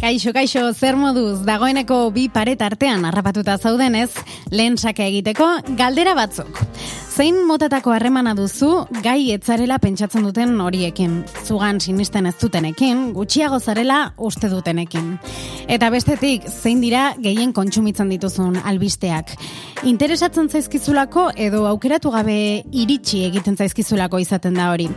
[0.00, 4.10] Kaixo, kaixo, zer moduz, dagoeneko bi paret artean harrapatuta zaudenez,
[4.50, 5.46] lehen sake egiteko
[5.78, 6.58] galdera batzuk.
[7.10, 8.68] Zein motatako harremana duzu
[9.02, 15.16] gai etzarela pentsatzen duten horiekin, zugan sinisten ez dutenekin, gutxiago zarela uste dutenekin.
[15.66, 19.34] Eta bestetik, zein dira gehien kontsumitzen dituzun albisteak.
[19.90, 22.38] Interesatzen zaizkizulako edo aukeratu gabe
[22.70, 24.88] iritsi egiten zaizkizulako izaten da hori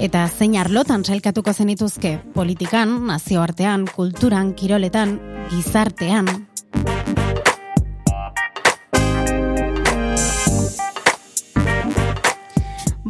[0.00, 5.18] eta zein arlotan sailkatuko zenituzke politikan, nazioartean, kulturan, kiroletan,
[5.52, 6.30] gizartean.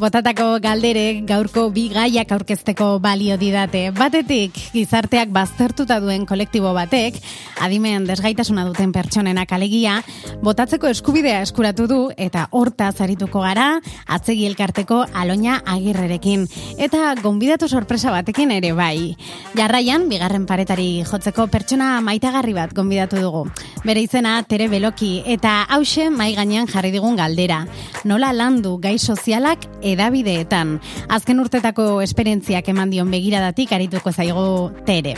[0.01, 3.91] Botatako galdere gaurko bi gaiak aurkezteko balio didate.
[3.93, 7.19] Batetik, gizarteak baztertuta duen kolektibo batek,
[7.61, 9.99] adimen desgaitasuna duten pertsonenak alegia,
[10.41, 13.67] botatzeko eskubidea eskuratu du eta horta zarituko gara,
[14.09, 16.48] atzegi elkarteko aloina agirrerekin.
[16.81, 19.19] Eta gonbidatu sorpresa batekin ere bai.
[19.53, 23.45] Jarraian, bigarren paretari jotzeko pertsona maitagarri bat gonbidatu dugu.
[23.85, 27.67] Bere izena, tere beloki, eta hause mai gainean jarri digun galdera.
[28.09, 30.78] Nola landu gai sozialak edabideetan.
[31.08, 35.16] Azken urtetako esperientziak eman dion begiradatik arituko zaigo tere.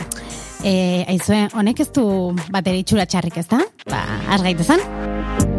[0.63, 2.05] E, aizue, honek ez du
[2.51, 3.59] bateri itxura txarrik ez da?
[3.89, 4.05] Ba,
[4.37, 5.52] asgaitezan.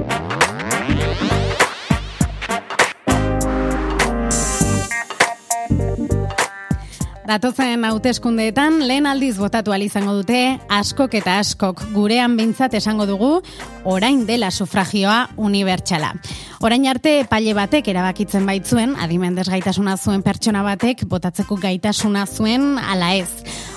[7.25, 13.41] Datozen hauteskundeetan lehen aldiz botatu izango dute askok eta askok gurean bintzat esango dugu
[13.85, 16.13] orain dela sufragioa unibertsala.
[16.61, 23.15] Orain arte paile batek erabakitzen baitzuen, adimen desgaitasuna zuen pertsona batek botatzeko gaitasuna zuen ala
[23.15, 23.31] ez.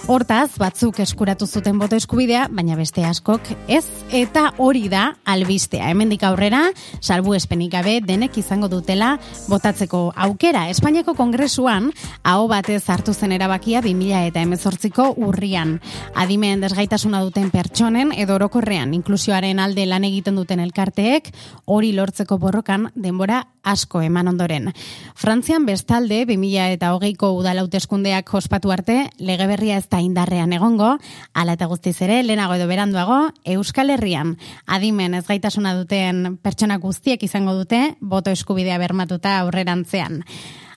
[0.08, 3.82] Hortaz, batzuk eskuratu zuten boto eskubidea, baina beste askok ez,
[4.16, 5.90] eta hori da albistea.
[5.92, 6.62] Hemendik aurrera,
[7.02, 9.18] salbu espenik gabe denek izango dutela
[9.52, 10.70] botatzeko aukera.
[10.72, 11.90] Espainiako kongresuan,
[12.24, 15.82] hau batez hartu zen erabakia 2000 eta emezortziko urrian.
[16.16, 21.34] Adimen desgaitasuna duten pertsonen, edo orokorrean, inklusioaren alde lan egiten duten elkarteek,
[21.66, 24.72] hori lortzeko borrokan denbora asko eman ondoren.
[25.16, 30.96] Frantzian bestalde, 2000 eta hogeiko udalauteskundeak ospatu arte, lege berria ez da indarrean egongo,
[31.34, 33.20] ala eta guztiz ere, lehenago edo beranduago,
[33.58, 40.24] Euskal Herrian adimen ez gaitasuna duten pertsona guztiek izango dute, boto eskubidea bermatuta aurrerantzean.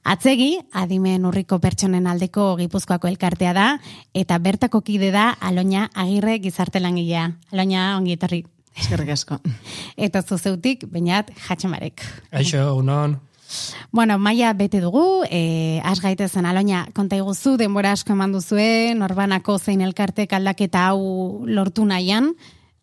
[0.01, 3.67] Atzegi, adimen urriko pertsonen aldeko gipuzkoako elkartea da,
[4.17, 7.35] eta bertako kide da Aloña Agirre gizarte langilea.
[7.53, 8.47] Aloña, ongi etorri.
[8.79, 9.41] Eskerrik asko.
[10.07, 12.05] Eta zuzeutik, bainat, jatxemarek.
[12.31, 13.19] Aixo, unon.
[13.91, 19.59] Bueno, maia bete dugu, e, az gaitezen aloina konta iguzu, denbora asko eman duzue, norbanako
[19.59, 22.31] zein elkartek aldaketa hau lortu nahian,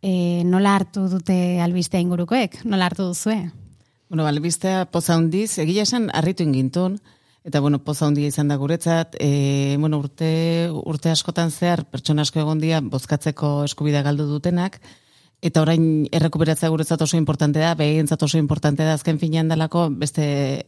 [0.03, 3.37] e, nola hartu dute albistea ingurukoek, nola hartu duzue?
[4.09, 6.99] Bueno, albistea poza hundiz, egia esan harritu ingintun,
[7.47, 12.43] eta bueno, poza hundia izan da guretzat, e, bueno, urte, urte askotan zehar, pertsona asko
[12.43, 14.81] egon dia, bozkatzeko eskubidea galdu dutenak,
[15.37, 20.23] Eta orain errekuperatzea guretzat oso importante da, behientzat oso importante da azken finean dalako beste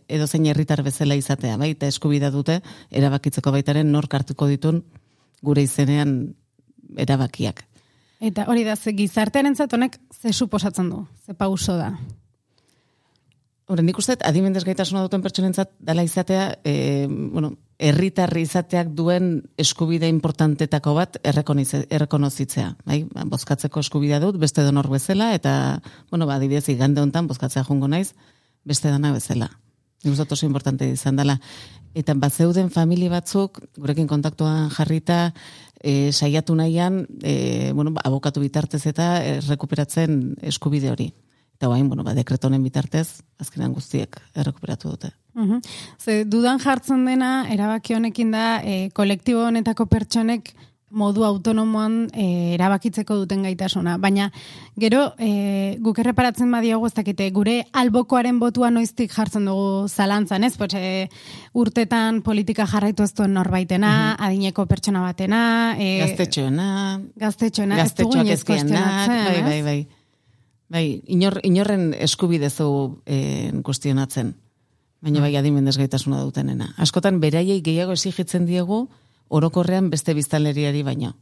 [0.07, 2.59] edozein herritar bezala izatea, bai, eta eskubida dute
[2.91, 4.83] erabakitzeko baitaren nor kartuko ditun
[5.41, 6.35] gure izenean
[6.97, 7.63] erabakiak.
[8.19, 11.97] Eta hori da, ze gizartearen honek ze suposatzen du, ze pauso da.
[13.65, 20.09] Horren, nik uste, adimendez gaitasuna duten pertsonentzat dela izatea, e, bueno, herritarri izateak duen eskubide
[20.11, 22.73] importantetako bat errekonozitzea.
[22.85, 22.99] Bai?
[23.13, 25.53] Ba, bozkatzeko eskubidea dut, beste donor bezala, eta,
[26.11, 28.11] bueno, ba, dibidez, igande honetan, bozkatzea jungo naiz,
[28.67, 29.49] beste dana bezala.
[30.03, 31.39] Uste oso importante izan dela.
[31.97, 35.33] Eta bat zeuden famili batzuk, gurekin kontaktuan jarrita,
[35.79, 41.13] e, saiatu nahian, e, bueno, ba, abokatu bitartez eta errekuperatzen eskubide hori.
[41.55, 45.15] Eta guain, bueno, ba, dekretonen bitartez, azkenan guztiek errekuperatu dute.
[45.35, 45.61] Uhum.
[45.99, 50.53] Ze, dudan jartzen dena, erabaki honekin da, e, kolektibo honetako pertsonek
[50.89, 53.97] modu autonomoan e, erabakitzeko duten gaitasuna.
[54.01, 54.31] Baina,
[54.79, 60.55] gero, e, guk erreparatzen badiago ez dakite, gure albokoaren botua noiztik jartzen dugu zalantzan, ez?
[60.57, 60.81] Potxe,
[61.53, 64.25] urtetan politika jarraitu ez duen norbaitena, uhum.
[64.27, 65.43] adineko pertsona batena,
[65.77, 66.73] e, gaztetxoena,
[67.21, 69.79] gaztetxoena, ez dugu bai, bai, bai.
[70.69, 74.35] Bai, inor, inorren eskubide zu eh, kuestionatzen.
[75.01, 76.73] Baina bai adimendez gaitasuna dutenena.
[76.77, 78.87] Askotan beraiei gehiago exigitzen diegu
[79.29, 81.13] orokorrean beste biztanleriari baina.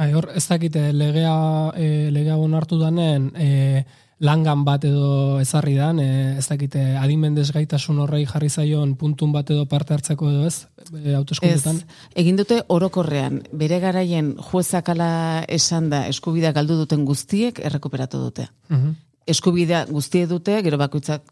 [0.00, 1.34] Bai, hor, ez dakite legea,
[1.76, 3.84] e, legea onartu danen, e,
[4.24, 9.50] langan bat edo ezarri dan, e, ez dakite adimendez gaitasun horrei jarri zaion puntun bat
[9.52, 11.82] edo parte hartzeko edo ez, e, autoskundetan?
[12.16, 18.48] Egin dute orokorrean, bere garaien juezakala esan da eskubida galdu duten guztiek errekuperatu dute.
[18.70, 18.90] Uh
[19.30, 21.22] eskubidea guztie dute, gero bakoitzak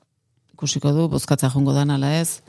[0.58, 2.42] ikusiko du, bozkatza jongo dan ala ez,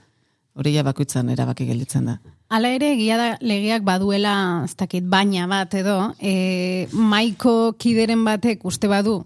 [0.58, 2.18] hori ja bakoitzan erabaki gelditzen da.
[2.50, 8.66] Hala ere, egia da legeak baduela, ez dakit, baina bat edo, e, maiko kideren batek
[8.66, 9.20] uste badu,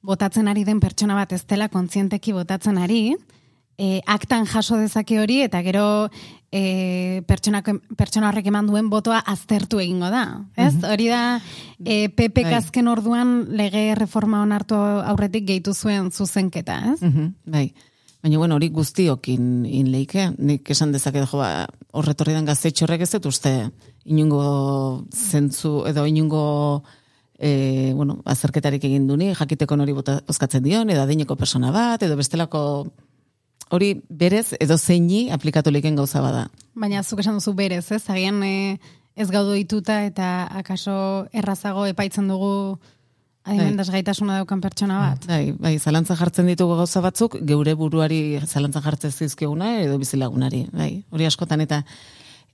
[0.00, 3.18] botatzen ari den pertsona bat ez dela kontzienteki botatzen ari,
[3.76, 5.84] e, aktan jaso dezake hori, eta gero
[6.48, 7.60] e, pertsona,
[8.00, 10.24] pertsona horrek eman duen botoa aztertu egingo da.
[10.56, 10.72] Ez?
[10.80, 11.22] Hori da,
[11.84, 12.56] e, PP Bai.
[12.62, 16.98] azken orduan lege reforma onartu aurretik gehitu zuen zuzenketa, ez?
[17.04, 17.68] Mhm, bai.
[18.22, 20.30] Baina, bueno, hori guztiokin in leike.
[20.38, 23.70] Nik esan dezake jo, ba, horretorri den gaztetxo horrek ez uste
[24.04, 26.82] inungo zentzu edo inungo
[27.38, 32.16] e, bueno, azerketarik egin duni, jakiteko nori bota- bozkatzen dion, edo adineko persona bat, edo
[32.16, 32.62] bestelako
[33.70, 36.48] hori berez edo zeini aplikatu liken gauza bada.
[36.74, 38.02] Baina zuk esan duzu berez, ez?
[38.10, 38.78] Agian e,
[39.16, 42.78] ez gaudu dituta eta akaso errazago epaitzen dugu
[43.50, 45.26] adimendas gaitasuna daukan pertsona bat.
[45.28, 50.92] Bai, bai, zalantza jartzen ditugu gauza batzuk, geure buruari zalantza jartzen zizkiguna edo bizilagunari, bai,
[51.10, 51.82] hori askotan eta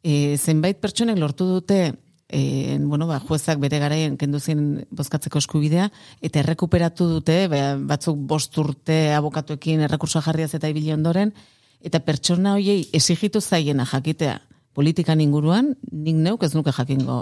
[0.02, 1.80] e, zenbait pertsonek lortu dute
[2.28, 5.90] e, bueno, ba, juezak bere garaien kendu zien bozkatzeko eskubidea,
[6.24, 7.62] eta errekuperatu dute, ba,
[7.94, 11.32] batzuk bost urte abokatuekin errekursoa jarriaz eta ibili ondoren,
[11.86, 14.40] eta pertsona hoiei esigitu zaiena jakitea
[14.76, 17.20] politikan inguruan, nik neuk ez nuke jakingo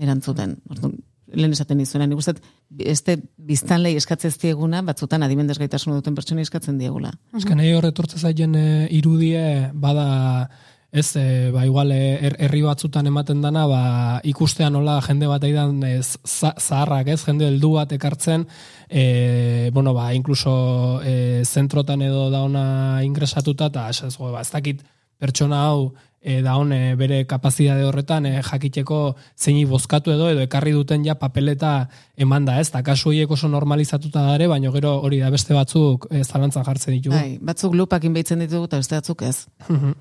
[0.00, 0.56] erantzuten.
[0.70, 0.94] Orduan,
[1.32, 2.34] lehen esaten izuena, nik uste,
[2.78, 7.12] este biztanlei eskatzen ez dieguna, batzutan adimendez gaitasun duten pertsona eskatzen diegula.
[7.36, 8.66] Eske nahi horretortze zaien e,
[8.96, 10.48] irudie bada
[10.90, 13.80] ez e, ba igual e, her- herri batzutan ematen dana ba
[14.24, 18.46] ikustean nola jende bat aidan ez za- zaharrak ez jende heldu bat ekartzen
[18.88, 24.50] e, bueno ba incluso e, zentrotan edo da ona ingresatuta ta esaz go ba ez
[24.50, 24.80] dakit
[25.18, 30.72] pertsona hau e, da hone bere kapazidade horretan e, jakiteko zeini bozkatu edo edo ekarri
[30.74, 35.30] duten ja papeleta emanda ez, da kasu horiek oso normalizatuta dare, baina gero hori da
[35.30, 37.14] beste batzuk e, zalantzan jartzen ditugu.
[37.14, 39.36] Bai, batzuk lupakin behitzen ditugu eta beste batzuk ez.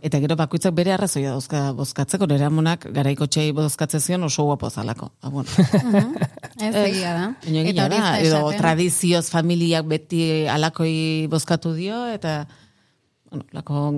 [0.01, 4.69] Eta gero bakoitzak bere arrazoia dauzka bozkatzeko, nire amonak garaiko txei bozkatze zion oso guapo
[4.69, 5.11] zalako.
[5.21, 5.49] Ba, bueno.
[6.67, 7.27] Ez egia da.
[7.45, 12.39] Eta hori da, edo tradizioz familiak beti alakoi bozkatu dio, eta
[13.29, 13.91] bueno, lako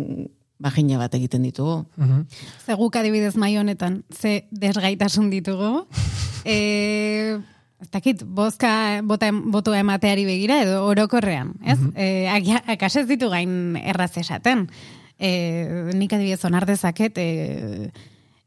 [0.60, 1.86] bajina bat egiten ditugu.
[1.96, 2.26] Mhm.
[2.66, 5.88] Ze guk adibidez mai honetan, ze desgaitasun ditugu.
[6.46, 7.40] e,
[7.80, 11.80] ez dakit, bozka, bota, botoa emateari begira edo orokorrean, ez?
[11.80, 13.04] Mm -hmm.
[13.04, 14.70] e, ditu gain erraz esaten.
[15.18, 17.92] E, nik adibidez onar dezaket, e,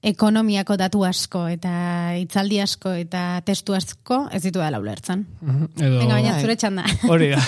[0.03, 1.73] ekonomiako datu asko eta
[2.19, 5.23] hitzaldi asko eta testu asko ez ditu dela ulertzen.
[5.41, 5.69] Mhm.
[5.79, 6.41] Edo, Venga, baina bai.
[6.43, 6.85] zure txanda.
[7.13, 7.43] Hori da.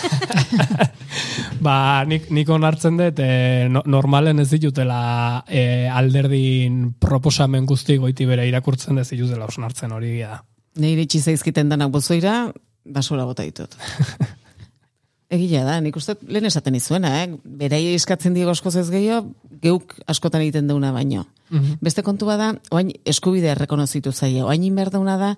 [1.66, 8.26] ba, nik, nik onartzen dut, e, no, normalen ez ditutela e, alderdin proposamen guzti goiti
[8.30, 10.38] bere irakurtzen ez ditutela osnartzen hori da.
[10.78, 12.48] Nei iritsi zaizkiten danak bozoira,
[12.84, 13.74] basura bota ditut.
[15.34, 17.28] Egia da, nik uste lehen esaten izuena, eh?
[17.44, 19.32] Berai eskatzen diego askoz ez gehiago,
[19.64, 21.24] geuk askotan egiten deuna baino.
[21.84, 24.46] Beste kontu bada, oain eskubidea errekonozitu zaio.
[24.50, 25.30] Oain inber dauna da,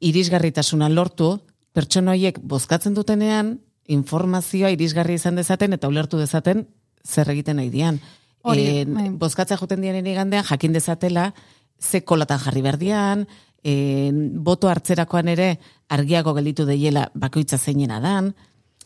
[0.00, 1.38] irisgarritasuna lortu,
[1.74, 3.58] pertsona horiek bozkatzen dutenean,
[3.88, 6.66] informazioa irisgarri izan dezaten eta ulertu dezaten
[7.06, 8.00] zer egiten nahi dian.
[8.42, 9.08] Hori, Eh, bai.
[9.10, 11.32] bozkatza joten diaren igandean jakin dezatela
[11.80, 13.26] ze kolatan jarri berdian,
[13.64, 15.58] e, boto hartzerakoan ere
[15.88, 18.34] argiago gelditu deiela bakoitza zeinena dan,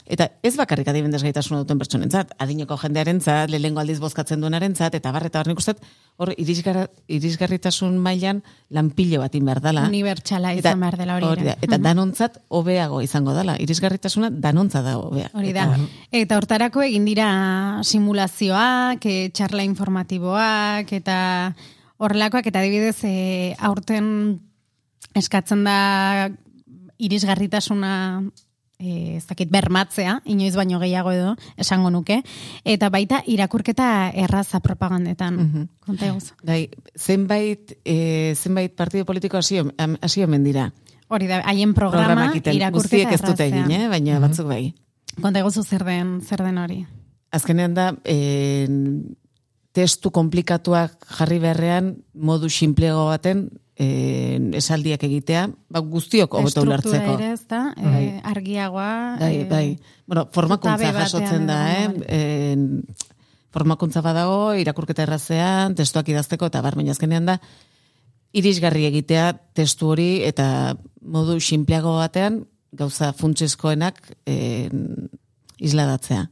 [0.06, 5.40] Eta ez bakarrik adibendez gaitasuna duten pertsonentzat, adineko jendearentzat, lehengo aldiz bozkatzen duenarentzat, eta barreta
[5.40, 5.74] hor nik uste,
[6.18, 9.86] hor irisgar, irisgarritasun mailan lanpilo bat inber dala.
[9.88, 11.44] Unibertsala izan behar dela hori ere.
[11.52, 13.54] da, eta danontzat hobeago izango dala.
[13.62, 15.30] Irisgarritasuna danontza da hobea.
[15.34, 15.68] Hori da.
[15.70, 15.88] Eta-
[16.22, 21.54] Eta hortarako egin dira simulazioak, e, txarla informatiboak, eta
[21.98, 24.40] horrelakoak, eta adibidez, e, aurten
[25.14, 26.30] eskatzen da
[26.98, 28.22] irisgarritasuna
[28.82, 32.20] e, ez dakit bermatzea, inoiz baino gehiago edo, esango nuke,
[32.64, 35.38] eta baita irakurketa erraza propagandetan.
[35.38, 36.30] Mm Konta eguz.
[36.46, 39.58] Bai, zenbait, e, zenbait partido politiko hasi
[40.22, 40.68] omen dira.
[41.10, 43.88] Hori da, haien programa irakurketa ez dute egin, eh?
[43.90, 44.74] baina batzuk bai.
[45.20, 46.84] Konta eguzu zer den, zer den hori.
[47.34, 48.68] Azkenean da, e,
[49.74, 53.48] testu komplikatuak jarri beharrean, modu sinplego baten,
[53.82, 57.16] e, esaldiak egitea, ba, guztiok hobeto Estruktura ulertzeko.
[57.18, 57.62] ere, ez da?
[57.76, 58.04] E, Bai.
[58.32, 58.92] argiagoa.
[59.20, 59.66] Bai, e, bai.
[60.06, 61.84] Bueno, formakuntza jasotzen da, eh?
[61.88, 62.68] edo, En,
[63.52, 67.38] formakuntza badago, irakurketa errazean, testuak idazteko, eta bar, baina azkenean da,
[68.32, 70.46] irisgarri egitea testu hori, eta
[71.04, 75.10] modu sinpleago batean, gauza funtsezkoenak en,
[75.60, 76.30] isladatzea.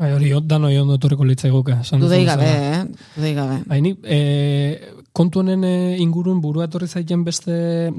[0.00, 1.74] Bai, hori dan hori ondo etorriko litzaiguke.
[2.00, 2.76] Dudei gabe, eh?
[3.18, 3.58] Dudei gabe.
[3.68, 7.56] Bai, ni, e, kontu honen e, ingurun burua etorri zaiten beste,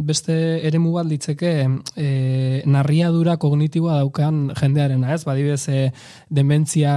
[0.10, 0.34] beste
[0.66, 2.08] eremu bat litzeke e,
[2.66, 5.22] narriadura kognitiboa daukan jendearena, ez?
[5.30, 5.84] Badibez, e,
[6.34, 6.96] dementzia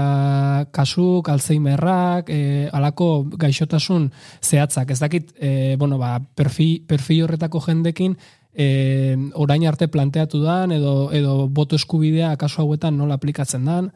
[0.73, 4.07] kasuk, alzheimerrak, e, alako gaixotasun
[4.41, 4.95] zehatzak.
[4.95, 8.17] Ez dakit, e, bueno, ba, perfil, perfil horretako jendekin,
[8.57, 13.93] e, orain arte planteatu dan, edo, edo boto eskubidea kasu hauetan nola aplikatzen dan.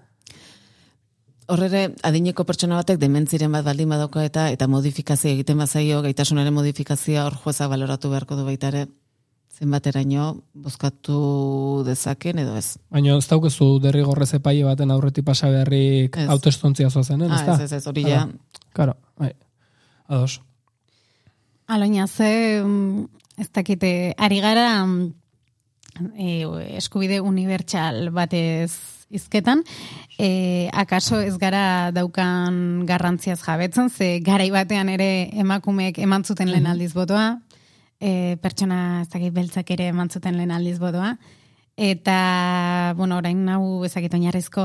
[1.49, 7.25] Horrere, adineko pertsona batek dementziren bat baldin badauka eta eta modifikazio egiten bazaio, gaitasunaren modifikazioa
[7.25, 8.83] hor jueza baloratu beharko du baita ere,
[9.59, 12.76] zenbateraino bozkatu dezaken edo ez.
[12.93, 16.28] Baina ez daukezu derrigorrez epaile baten aurretik pasa beharrik Ez.
[16.28, 17.55] hautestontzia zoazenen, Ah, ez da?
[17.55, 18.26] ez, ez, ez, hori ja.
[18.76, 19.33] Claro, bai.
[20.07, 20.40] Ados.
[21.67, 25.14] Aloina, ze, mm, ez dakite, ari gara mm,
[26.17, 26.45] e,
[26.78, 29.62] eskubide unibertsal batez izketan,
[30.19, 36.69] e, akaso ez gara daukan garrantziaz jabetzen, ze garai batean ere emakumeek eman zuten lehen
[36.69, 37.38] aldiz botoa,
[38.00, 41.17] e, pertsona ez dakit beltzak ere eman zuten lehen aldiz botoa,
[41.78, 44.64] eta, bueno, orain nau ezakit oinarrizko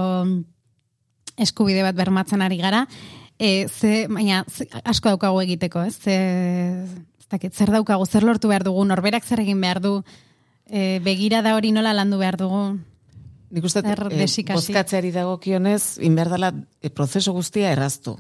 [1.38, 2.84] eskubide bat bermatzen ari gara,
[3.40, 5.98] e, ze, baina ze, asko daukagu egiteko, ez?
[6.02, 6.18] Ze,
[7.20, 10.02] ez dakit, zer daukagu, zer lortu behar dugu, norberak zer egin behar du,
[10.70, 12.80] e, begira da hori nola landu behar dugu.
[13.54, 14.56] Nik uste, Er, eh, desikasi.
[14.58, 18.18] bozkatzeari dagokionez, inberdala e, prozesu guztia erraztu.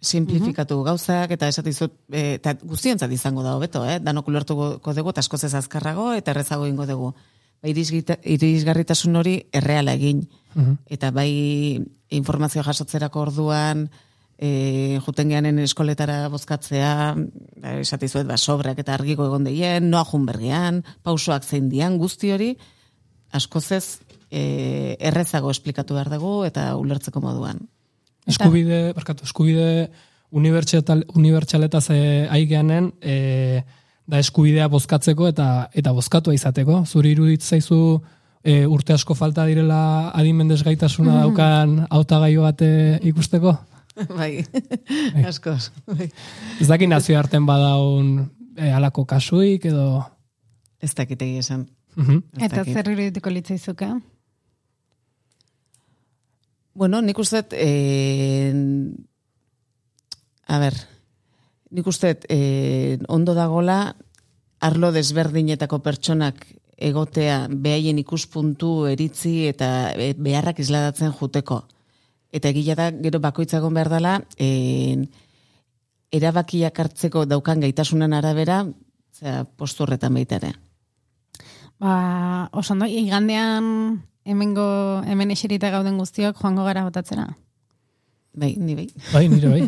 [0.00, 3.98] Simplifikatu gauzak, eta esatizut, e, eta guztiontzat izango da hobeto, eh?
[3.98, 7.14] danok ulertuko dugu, eta askoz ez azkarrago, eta errezago ingo dugu.
[7.62, 10.28] Ba, irisgita- irisgarritasun hori erreala egin.
[10.86, 13.90] Eta bai informazio jasotzerako orduan,
[14.38, 16.92] e, juten geanen eskoletara bozkatzea,
[17.62, 22.50] ba, esatizuet, ba, sobrak eta argiko egon deien, noa junbergian, pausoak zein dian, guzti hori,
[23.36, 23.86] askoz ez
[24.30, 27.64] e, errezago esplikatu behar dugu eta ulertzeko moduan.
[28.26, 29.88] Eskubide, barkatu, eskubide
[30.34, 32.00] unibertsaletaz e,
[32.34, 33.62] aigeanen, e,
[34.06, 36.84] da eskubidea bozkatzeko eta eta bozkatua izateko.
[36.86, 37.98] Zuri irudit zaizu
[38.44, 42.62] e, urte asko falta direla adimen desgaitasuna daukan hautagaio bat
[43.02, 43.56] ikusteko?
[44.18, 44.44] bai,
[45.26, 45.70] askoz.
[45.86, 46.10] Bai.
[46.60, 48.18] Ez dakit nazio arten badaun
[48.56, 50.04] e, alako kasuik edo...
[50.82, 51.64] Ez dakitegi esan.
[51.96, 52.20] Mhm.
[52.36, 53.88] Ez Eta zer irudituko litzaizuke?
[56.76, 58.52] Bueno, nik uste, eh,
[60.46, 60.74] a ber,
[61.72, 63.96] nik uste eh, ondo dagola
[64.60, 66.44] arlo desberdinetako pertsonak
[66.76, 71.62] egotea behaien ikuspuntu eritzi eta eh, beharrak isladatzen juteko.
[72.36, 75.06] Eta egila da, gero bakoitzagon behar dela, eh,
[76.12, 78.60] erabakiak hartzeko daukan gaitasunan arabera,
[79.16, 80.52] zera, postu horretan baita ere.
[81.80, 87.28] Ba, oso ondo, igandean hemengo, hemen eserita gauden guztiok joango gara botatzera.
[88.36, 88.86] Bai, ni bai.
[89.14, 89.62] Bai, nire bai.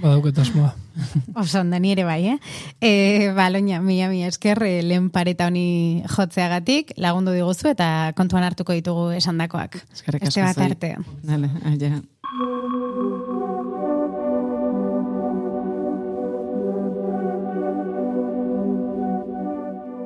[0.00, 0.70] Badauket asmoa.
[1.42, 2.38] Oso ondo, ni ere bai, eh?
[2.80, 8.48] E, ba, loina, mila, mila esker, e, lehen pareta honi jotzeagatik, lagundu diguzu eta kontuan
[8.48, 9.82] hartuko ditugu esandakoak.
[9.92, 10.70] Eskerrik asko bat zai.
[10.72, 10.94] arte.
[11.28, 12.00] Dale, aia.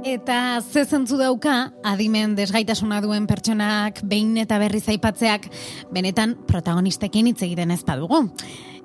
[0.05, 5.51] Eta ze zentzu dauka, adimen desgaitasuna duen pertsonak behin eta berriz aipatzeak
[5.93, 8.23] benetan protagonistekin hitz egiten ez badugu.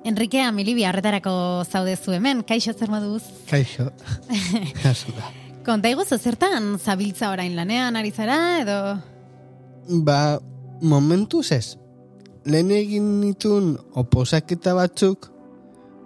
[0.04, 3.22] Enrique Amili biharretarako zaudezu hemen, kaixo zer moduz?
[3.48, 3.88] Kaixo.
[5.66, 8.76] Konta iguzu zertan zabiltza orain lanean ari zara edo...
[10.04, 10.38] Ba,
[10.82, 11.78] momentuz ez.
[12.44, 15.30] Lehen egin nitun oposaketa batzuk,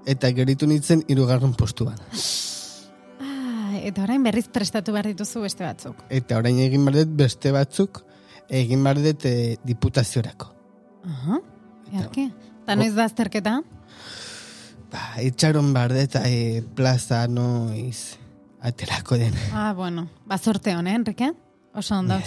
[0.07, 1.99] eta geritu nintzen irugarren postuan.
[3.89, 6.05] Eta orain berriz prestatu behar dituzu beste batzuk.
[6.11, 8.03] Eta orain egin behar dut beste batzuk,
[8.49, 10.53] egin behar dut eh, diputaziorako.
[11.09, 11.41] Aha,
[11.93, 12.31] earki.
[12.63, 13.61] Eta noiz da azterketa?
[14.91, 18.17] Ba, itxaron behar dut, eh, plaza noiz
[18.61, 19.35] aterako den.
[19.53, 21.33] Ah, bueno, ba sorte hon, eh, Enrique?
[21.73, 22.19] Oso ondo.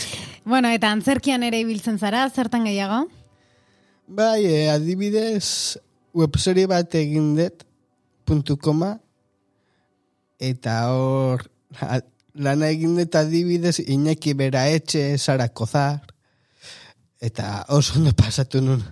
[0.45, 3.07] Bueno, eta antzerkian ere ibiltzen zara, zertan gehiago?
[4.07, 5.79] Bai, eh, adibidez,
[6.13, 7.65] webserie bat egin dut,
[8.23, 8.97] puntu koma,
[10.43, 11.45] eta hor,
[12.33, 16.01] lana egin dut adibidez, Iñaki bera etxe, Sara Kozar,
[17.23, 18.83] eta oso ondo pasatu nun.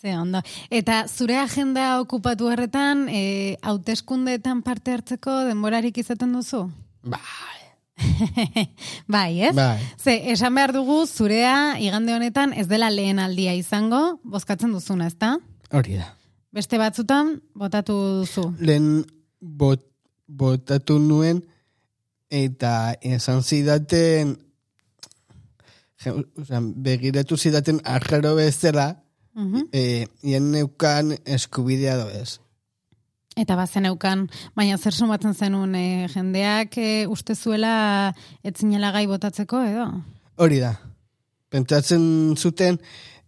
[0.00, 0.40] Ze ondo.
[0.70, 6.62] Eta zure agenda okupatu horretan, e, hauteskundeetan parte hartzeko denborarik izaten duzu?
[7.02, 7.60] Bai,
[9.14, 9.54] bai, ez?
[9.56, 9.76] Bai.
[10.00, 15.36] Ze, esan behar dugu, zurea igande honetan ez dela lehen aldia izango, bozkatzen duzuna, ezta?
[15.70, 16.08] hori da.
[16.50, 18.48] Beste batzutan, botatu duzu.
[18.58, 19.04] Lehen
[19.40, 19.84] bot,
[20.30, 21.42] botatu nuen,
[22.30, 24.36] eta esan zidaten,
[26.04, 29.02] je- osea, begiratu zidaten arjero bezala,
[29.34, 29.68] Mhm.
[29.72, 32.38] e, ien neukan eskubidea do ez.
[33.36, 39.62] Eta bazen eukan, baina zer sumatzen zenun e, jendeak e, uste zuela etzinela gai botatzeko,
[39.62, 39.86] edo?
[40.36, 40.74] Hori da.
[41.48, 42.80] Pentsatzen zuten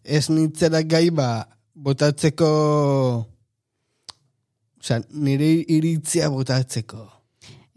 [0.05, 3.27] ez nintzera gai ba botatzeko
[4.83, 7.05] Osea, nire iritzia botatzeko.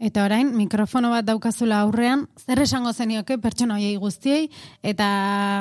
[0.02, 4.48] Eta orain, mikrofono bat daukazula aurrean, zer esango zenioke pertsona hoiei guztiei,
[4.82, 5.06] eta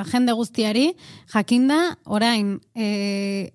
[0.10, 0.88] jende guztiari,
[1.32, 3.54] jakinda, orain, e,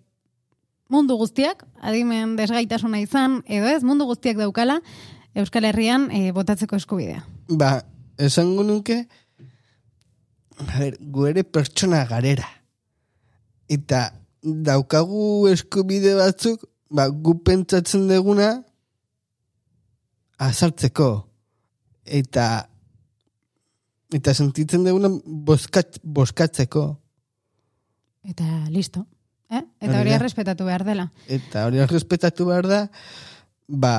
[0.89, 4.79] mundu guztiak, adimen desgaitasuna izan, edo ez, mundu guztiak daukala,
[5.35, 7.27] Euskal Herrian e, botatzeko eskubidea.
[7.51, 7.75] Ba,
[8.19, 9.03] esango nuke,
[10.63, 12.47] a ber, gu ere pertsona garera.
[13.71, 14.09] Eta
[14.43, 18.51] daukagu eskubide batzuk, ba, gu pentsatzen deguna
[20.41, 21.11] azaltzeko.
[22.05, 22.49] Eta
[24.11, 26.85] eta sentitzen deguna boskat, boskatzeko.
[28.27, 29.07] Eta listo.
[29.51, 29.63] Eh?
[29.83, 31.09] Eta Hori errespetatu behar dela.
[31.27, 32.81] Eta hori respetatu behar da,
[33.67, 33.95] ba,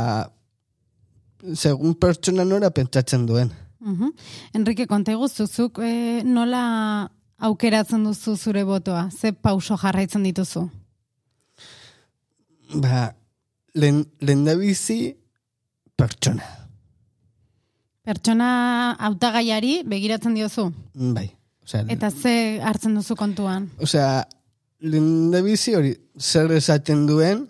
[1.55, 3.51] segun pertsona nora pentsatzen duen.
[3.81, 4.13] Uhum.
[4.53, 7.09] Enrique, konta zuzuk e, nola
[7.41, 9.09] aukeratzen duzu zure botoa?
[9.09, 10.69] Ze pauso jarraitzen dituzu?
[12.73, 13.15] Ba,
[13.73, 15.15] lehen, lehen da bizi
[15.97, 16.45] pertsona.
[18.05, 18.49] Pertsona
[18.99, 20.69] hautagaiari begiratzen diozu?
[20.95, 21.27] Bai.
[21.63, 23.69] Osea, Eta ze hartzen duzu kontuan?
[23.79, 24.25] osea,
[24.79, 27.43] lehen da bizi hori zer esaten duen,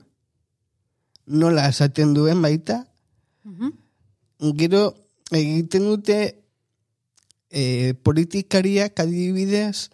[1.27, 2.81] nola esaten duen baita,
[3.45, 3.71] Mhm.
[4.57, 4.93] gero
[5.31, 6.17] egiten dute
[7.49, 9.89] e, politikariak adibidez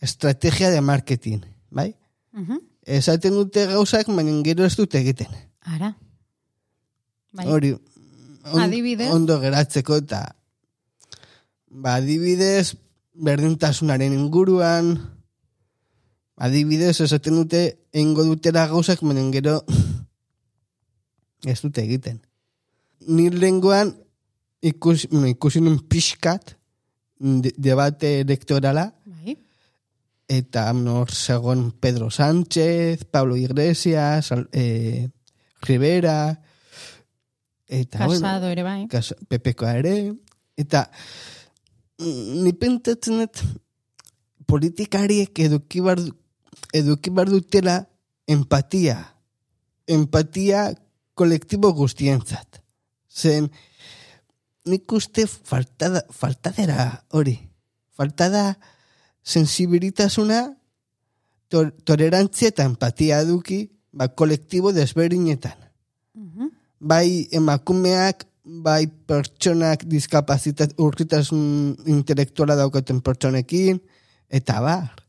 [0.00, 1.94] estrategia de marketing, bai?
[2.32, 2.58] Mhm.
[2.90, 5.30] Esaten dute gauzak, baina gero ez dute egiten.
[5.62, 5.92] Ara.
[7.32, 7.46] Bai.
[7.46, 7.70] Hori,
[8.50, 9.10] on- Adibidez?
[9.14, 10.20] ondo geratzeko eta
[11.70, 12.74] ba, adibidez
[13.14, 14.88] berdintasunaren inguruan
[16.40, 17.60] adibidez esaten dute
[17.92, 19.60] eingo dutera gauzak menen gero
[21.52, 22.18] ez dute egiten.
[23.06, 23.94] Ni lengoan
[24.60, 26.56] ikusi, ikusi nun pixkat
[27.20, 28.88] de, debate elektorala.
[30.30, 35.10] Eta nor segon Pedro Sánchez, Pablo Iglesias, eh,
[35.60, 36.40] Rivera,
[37.66, 38.86] eta Casado ere bai.
[38.86, 40.14] Kas, Pepekoa ere,
[40.54, 40.86] eta
[41.98, 43.42] mm, ni pentsatzen dut
[44.46, 45.98] politikariek eduki bar,
[46.72, 47.80] eduki bar dutela
[48.30, 49.00] empatia.
[49.90, 50.68] Empatia
[51.18, 52.62] kolektibo guztientzat.
[53.10, 53.50] Zen,
[54.70, 57.34] nik uste faltada, faltadera hori.
[57.98, 58.52] Faltada
[59.22, 60.56] sensibilitasuna,
[61.48, 65.58] tor, tolerantzia eta empatia eduki, ba, kolektibo desberdinetan
[66.14, 66.48] Mhm.
[66.80, 73.80] bai emakumeak, bai pertsonak diskapazitat urritasun intelektuala daukaten pertsonekin,
[74.28, 75.04] eta bar.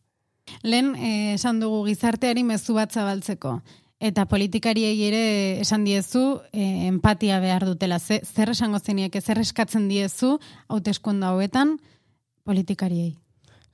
[0.63, 3.62] Lehen eh, esan dugu gizarteari mezu bat zabaltzeko.
[4.02, 8.00] Eta politikariei ere esan diezu eh, empatia behar dutela.
[8.00, 11.78] Ze, zer esango zeniek, zer eskatzen diezu hauteskunde hauetan
[12.43, 13.15] politikariei.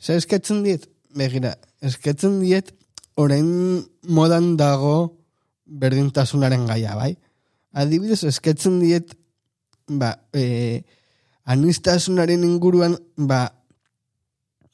[0.02, 0.88] Zer eskatzen diet?
[1.18, 2.74] Begira, eskatzen diet
[3.18, 3.48] orain
[4.04, 5.18] modan dago
[5.66, 7.16] berdintasunaren gaia, bai?
[7.78, 9.16] Adibidez, eskatzen diet
[9.88, 10.84] ba, e,
[11.50, 13.48] anistasunaren inguruan ba,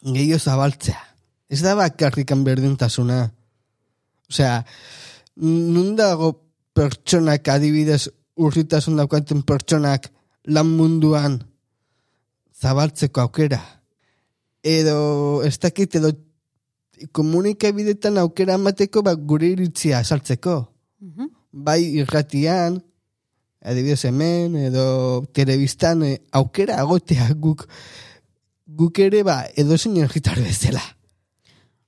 [0.04, 1.00] gehiago zabaltzea.
[1.50, 3.28] Ez da bakarrikan berdintasuna.
[4.30, 4.64] Osea,
[5.38, 6.34] nun dago
[6.74, 8.08] pertsonak adibidez
[8.42, 10.10] urritasun daukaten pertsonak
[10.50, 11.38] lan munduan
[12.60, 13.62] zabaltzeko aukera.
[14.64, 16.14] Edo, ez dakit, edo
[17.12, 20.70] komunikabidetan aukera emateko ba, gure iritzia saltzeko.
[21.04, 21.30] Mhm.
[21.52, 22.80] Bai irratian,
[23.62, 27.68] adibidez hemen, edo telebistan, eh, aukera agotea guk
[28.66, 29.96] guk ere ba, edo zein
[30.44, 30.82] bezala.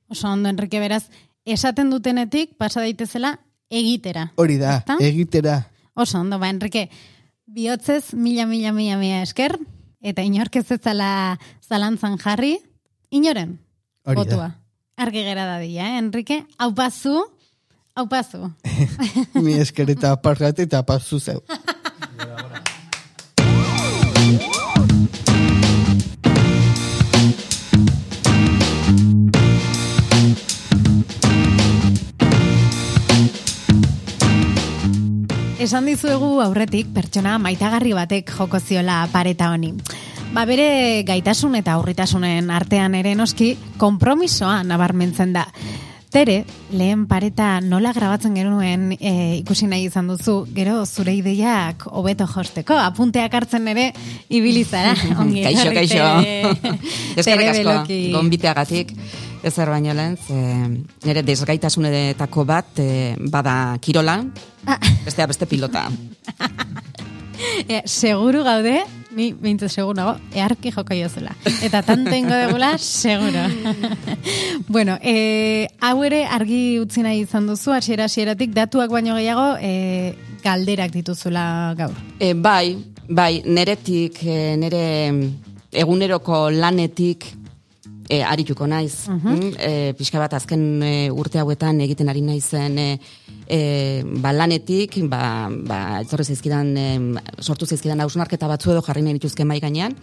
[0.07, 1.09] Oso ondo, Enrique, beraz,
[1.45, 4.33] esaten dutenetik pasa daitezela egitera.
[4.35, 4.97] Hori da, Ezta?
[4.99, 5.71] egitera.
[5.95, 6.89] Oso ondo, ba, Enrique,
[7.45, 9.57] bihotzez mila, mila, mila, mila esker,
[10.01, 12.58] eta inork ez zala zalantzan jarri,
[13.12, 13.60] inoren,
[14.05, 14.51] Hori botua.
[14.97, 16.45] Argi gera dadila, eh, Enrique?
[16.58, 17.25] Hau pazu,
[17.95, 18.51] hau pazu.
[19.43, 21.41] Mi esker eta aparrat eta pasu zeu.
[35.65, 39.71] Esan dizuegu aurretik pertsona maitagarri batek joko ziola pareta honi.
[40.36, 45.47] Ba bere gaitasun eta aurritasunen artean ere noski konpromisoa nabarmentzen da.
[46.15, 49.10] Tere, lehen pareta nola grabatzen genuen e,
[49.41, 53.89] ikusi nahi izan duzu, gero zure ideiak hobeto josteko, apunteak hartzen ere
[54.32, 54.93] ibilizara.
[55.19, 56.06] Ongi, kaixo, kaixo.
[57.19, 57.75] Eskerrik asko,
[58.15, 58.95] gonbiteagatik.
[59.45, 60.39] Ezer baino lehen, ze,
[61.04, 64.21] nire desgaitasunetako bat eh, bada kirola,
[64.71, 64.80] Ah.
[65.04, 65.89] bestea beste pilota.
[67.67, 68.84] E, seguru gaude,
[69.15, 71.34] ni bintzu seguru nago, earki joko jozula.
[71.63, 73.45] Eta tanto ingo degula, seguro.
[74.67, 80.15] bueno, e, hau ere argi utzi nahi izan duzu, hasiera hasieratik datuak baino gehiago e,
[80.43, 81.95] galderak dituzula gaur.
[82.19, 82.76] E, bai,
[83.08, 84.86] bai, neretik, e, nere
[85.76, 87.28] eguneroko lanetik
[88.10, 89.08] e, arituko naiz.
[89.10, 92.89] Mm, e, pixka bat azken e, urte hauetan egiten ari naizen e,
[93.47, 96.88] e, ba, lanetik, ba, ba, etorri zaizkidan, e,
[97.41, 99.95] sortu zaizkidan hausnarketa batzu edo jarri nahi dituzke mai gainean,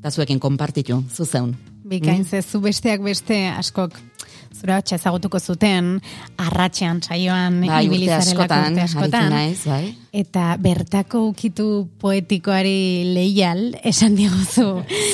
[0.00, 1.56] eta zuekin konpartitu, zuzeun.
[1.86, 3.94] Bikain ze zu besteak beste askok
[4.56, 5.96] zure hotxa ezagutuko zuten
[6.40, 9.30] arratxean saioan Bai, ibilizarelako askotan, askotan.
[9.30, 9.94] naiz, bai.
[10.16, 11.66] Eta bertako ukitu
[12.00, 14.68] poetikoari leial, esan diguzu,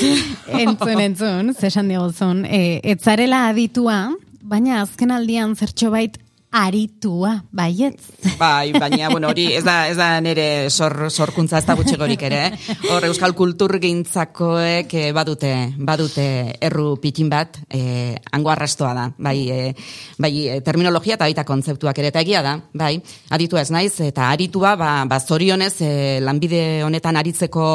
[0.63, 4.05] entzun, entzun, esan diguzun, e, etzarela aditua,
[4.43, 6.19] baina azken aldian zertxo bait
[6.53, 8.13] aritua, baietz.
[8.39, 12.41] Bai, baina, bueno, hori ez da, ez da nire sor, sorkuntza ez da gutxigorik ere.
[12.45, 12.77] eh?
[12.93, 16.27] Hor, euskal kultur gintzakoek eh, badute, badute
[16.61, 19.73] erru pitin bat, eh, hango arrastoa da, bai, eh,
[20.21, 22.99] bai eh, terminologia eta baita kontzeptuak ere, eta egia da, bai,
[23.33, 27.67] aritua ez naiz, eta aritua, ba, ba zorionez, eh, lanbide honetan aritzeko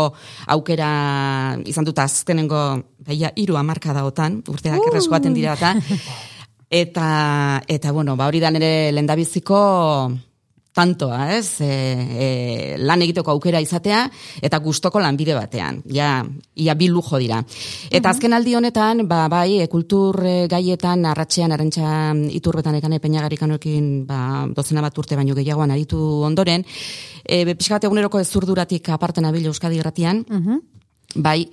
[0.54, 2.64] aukera izan dut azkenengo,
[3.10, 4.90] baia, iru amarka daotan, urteak uh.
[4.92, 5.74] erreskoaten dira, eta
[6.70, 9.60] Eta, eta bueno, ba hori da nire lendabiziko
[10.78, 11.62] tantoa, ez?
[11.66, 11.70] E,
[12.22, 12.28] e,
[12.78, 14.04] lan egiteko aukera izatea
[14.46, 15.82] eta gustoko lanbide batean.
[15.90, 16.22] Ja,
[16.56, 17.40] ia bi lujo dira.
[17.90, 23.92] Eta azken aldi honetan, ba, bai, e, kultur e, gaietan arratxean arantxa iturbetan ekan peñagarikanoekin
[24.06, 24.22] ba,
[24.54, 26.00] dozena bat urte baino gehiagoan aritu
[26.30, 26.66] ondoren,
[27.24, 30.26] e, pixkat eguneroko ezurduratik aparten abil Euskadi irratian,
[31.18, 31.48] Bai,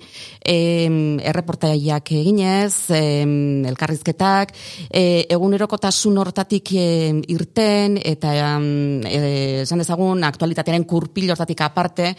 [0.45, 4.53] em, erreportaiak eginez, em, elkarrizketak,
[4.93, 12.11] e, egunerokotasun hortatik em, irten, eta e, esan dezagun, aktualitatearen kurpil hortatik aparte,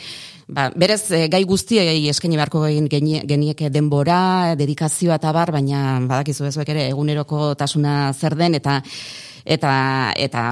[0.49, 6.01] ba, berez e, gai guztiei eskaini beharko egin genie- genieke denbora, dedikazioa eta bar, baina
[6.03, 8.83] badakizu ezuek ere egunerokotasuna zer den, eta
[9.47, 10.43] eta eta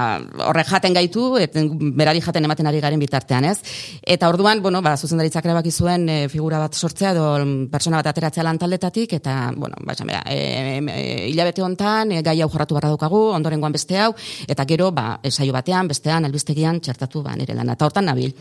[0.47, 1.55] horrek jaten gaitu et,
[1.95, 3.59] berari jaten ematen ari garen bitartean, ez?
[4.01, 7.27] Eta orduan, bueno, ba zuzendaritzak erabaki zuen e, figura bat sortzea edo
[7.71, 12.21] pertsona bat ateratzea lan taldetatik eta bueno, ba esan bera, e, e, hilabete hontan e,
[12.25, 14.13] gai hau jorratu barra daukagu, ondorengoan beste hau
[14.47, 17.75] eta gero ba saio batean, bestean albistegian txertatu ba nire lana.
[17.75, 18.31] Eta hortan nabil.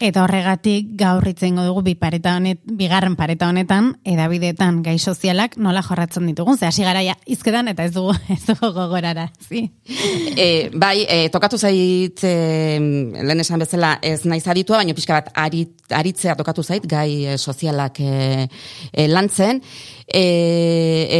[0.00, 5.56] Eta horregatik gaur hitz egingo dugu bi pareta honet, bigarren pareta honetan edabideetan gai sozialak
[5.56, 9.68] nola jorratzen ditugun, ze hasi garaia izketan eta ez dugu ez dugu gogorara, zi.
[10.02, 15.30] E, bai, e, tokatu zait, e, lehen esan bezala, ez naiz aditua, baina pixka bat
[15.44, 18.48] arit, aritzea tokatu zait, gai e, sozialak e,
[18.92, 19.62] e, lantzen,
[20.06, 20.24] e,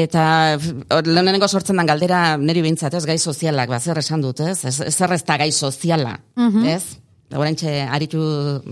[0.02, 0.24] eta
[1.06, 4.76] lehenengo sortzen den galdera niri bintzat, ez, gai sozialak, ba, zer esan dut, ez, ez,
[4.90, 6.18] zer ez da gai soziala,
[6.66, 7.01] ez?
[7.32, 8.20] Horentxe, aritu,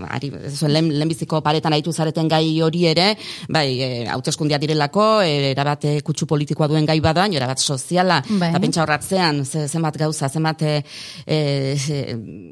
[0.07, 3.07] ari, lehen, lehenbiziko paretan aritu zareten gai hori ere,
[3.49, 8.51] bai, e, hauteskundia direlako, e, erabate kutsu politikoa duen gai bada, erabat soziala, Bai.
[8.51, 10.73] eta pentsa horratzean, ze, zenbat gauza, zenbat e,
[11.25, 11.39] e,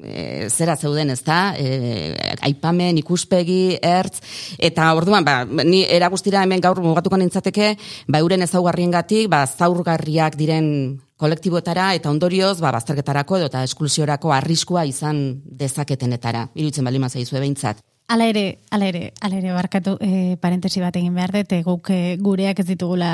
[0.03, 2.15] e, zera zeuden, ez da, e,
[2.49, 4.19] aipamen, ikuspegi, ertz,
[4.57, 7.75] eta orduan, ba, ni era guztira hemen gaur mugatuko nintzateke,
[8.07, 10.73] ba, euren ezaugarriengatik, ba, zaurgarriak diren
[11.19, 16.47] kolektiboetara eta ondorioz ba bazterketarako edo eta esklusiorako arriskua izan dezaketenetara.
[16.55, 17.83] Iruditzen bali mazaizue behintzat.
[18.09, 21.91] Ala ere, ala ere, ala ere, barkatu, e, parentesi bat egin behar dut, e, guk
[21.93, 23.09] e, gureak ez ditugula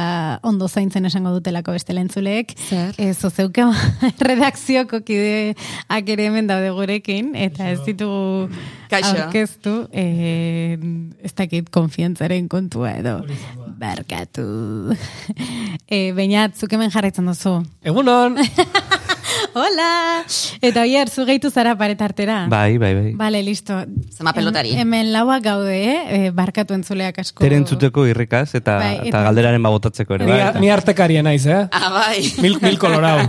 [0.48, 2.54] ondo zaintzen esango dutelako beste lentzuleek.
[2.70, 2.96] Zer?
[2.96, 3.66] E, zozeuke
[4.30, 8.48] redakzioko kideak ere hemen daude gurekin, eta ez ditugu
[8.88, 9.12] Kaixo.
[9.18, 10.80] aurkeztu, e,
[11.20, 13.18] ez dakit konfiantzaren kontua edo.
[13.78, 14.96] Barkatu.
[15.88, 17.60] E, Bainat, zuk hemen jarraitzen duzu.
[17.86, 18.40] Egunon!
[19.60, 20.24] Hola!
[20.66, 22.40] Eta oier, zu gehitu zara paretartera.
[22.50, 23.12] Bai, bai, bai.
[23.20, 23.78] Vale, listo.
[24.16, 24.72] Zema pelotari.
[24.74, 26.00] Hem- Hemen lauak gaude, eh?
[26.18, 27.44] E, barkatu entzuleak asko.
[27.46, 30.26] Tere entzuteko irrikaz eta, Bai, eta eta- galderaren babotatzeko ere.
[30.26, 31.62] ni, Bai, ni artekaria naiz, eh?
[31.72, 32.24] Ah, bai.
[32.42, 33.20] Mil, mil kolorau.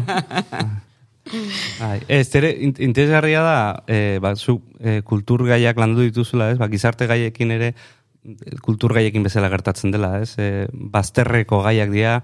[1.82, 2.00] bai.
[2.08, 6.58] Ez, tere, in- interesgarria da, e, ba, zu e, kultur gaiak landu dituzula, ez?
[6.58, 7.74] Ba, gizarte gaiekin ere,
[8.64, 10.34] kultur gaiekin bezala gertatzen dela, ez?
[10.38, 12.20] E, bazterreko gaiak dira,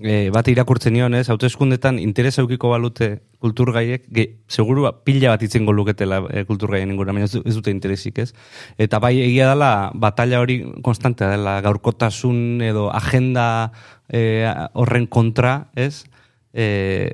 [0.00, 1.26] e, bat irakurtzen nion, ez?
[1.32, 3.10] Hauteskundetan interes eukiko balute
[3.42, 7.72] kultur gaiek, ge, seguru pila bat itzengo luketela e, kultur gaien ingura, baina ez dute
[7.74, 8.32] interesik, ez?
[8.78, 13.72] Eta bai egia dela, batalla hori konstantea dela, gaurkotasun edo agenda
[14.08, 16.04] e, horren kontra, ez?
[16.52, 17.12] E,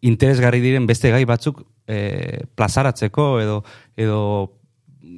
[0.00, 3.62] interesgarri diren beste gai batzuk e, plazaratzeko edo
[3.98, 4.20] edo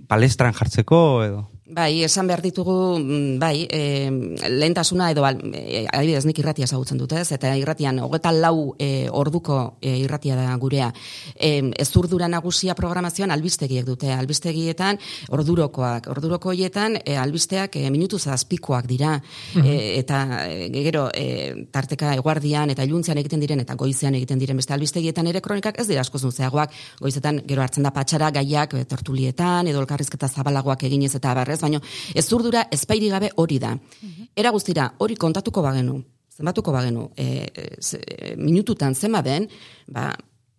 [0.09, 4.11] palestran jartzeko edo Bai, esan behar ditugu, mm, bai, e,
[4.51, 5.23] lehentasuna edo,
[5.55, 7.31] e, adibidez, nik irratia ezagutzen dut, ez?
[7.31, 10.89] Eta irratian, hogeta lau e, orduko e, irratia da gurea.
[11.37, 14.11] E, ez urdura nagusia programazioan albistegiek dute.
[14.11, 14.99] Albistegietan,
[15.31, 16.09] ordurokoak.
[16.11, 19.21] Orduroko hietan, e, albisteak e, minutu zazpikoak dira.
[19.55, 24.59] e, eta, e, gero, e, tarteka eguardian eta iluntzean egiten diren, eta goizean egiten diren
[24.59, 26.75] beste albistegietan ere kronikak ez dira asko zuzeagoak.
[27.01, 31.81] Goizetan, gero hartzen da patxara gaiak, e, tertulietan, edo elkarrizketa zabalagoak eginez eta barrez, baina
[32.15, 33.77] ez zurdura ezpairi gabe hori da.
[34.37, 36.01] Era guztira, hori kontatuko bagenu,
[36.37, 39.49] zenbatuko bagenu, e, e, minututan zema den,
[39.89, 40.11] ba,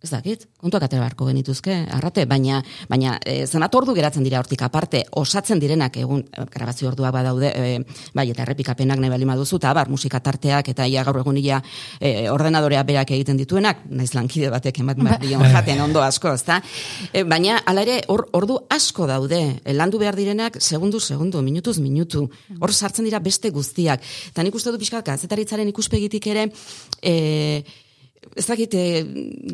[0.02, 2.58] ez dakit, kontuak atera beharko genituzke, arrate, baina,
[2.90, 7.52] baina e, zenbat ordu geratzen dira hortik aparte, osatzen direnak egun, e, grabazio orduak badaude,
[7.54, 11.38] e, bai, eta errepikapenak nahi bali maduzu, eta bar, musika tarteak, eta ia gaur egun
[11.38, 11.60] ia
[12.00, 16.58] e, ordenadorea berak egiten dituenak, naiz lankide batek emat behar dion jaten ondo asko, ezta?
[17.12, 21.78] E, baina, ala ere, or, ordu asko daude, e, landu behar direnak, segundu, segundu, minutuz,
[21.78, 22.26] minutu,
[22.58, 24.02] hor sartzen dira beste guztiak.
[24.32, 26.48] Eta nik uste du pixkat, gazetaritzaren ikuspegitik ere,
[26.98, 27.62] e,
[28.36, 29.04] ez dakit, e,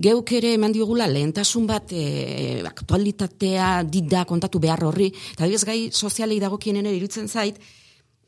[0.01, 5.79] geuk ere eman diogula lehentasun bat e, aktualitatea dida kontatu behar horri, eta adibidez gai
[5.93, 7.59] sozialei dagokienen ere irutzen zait,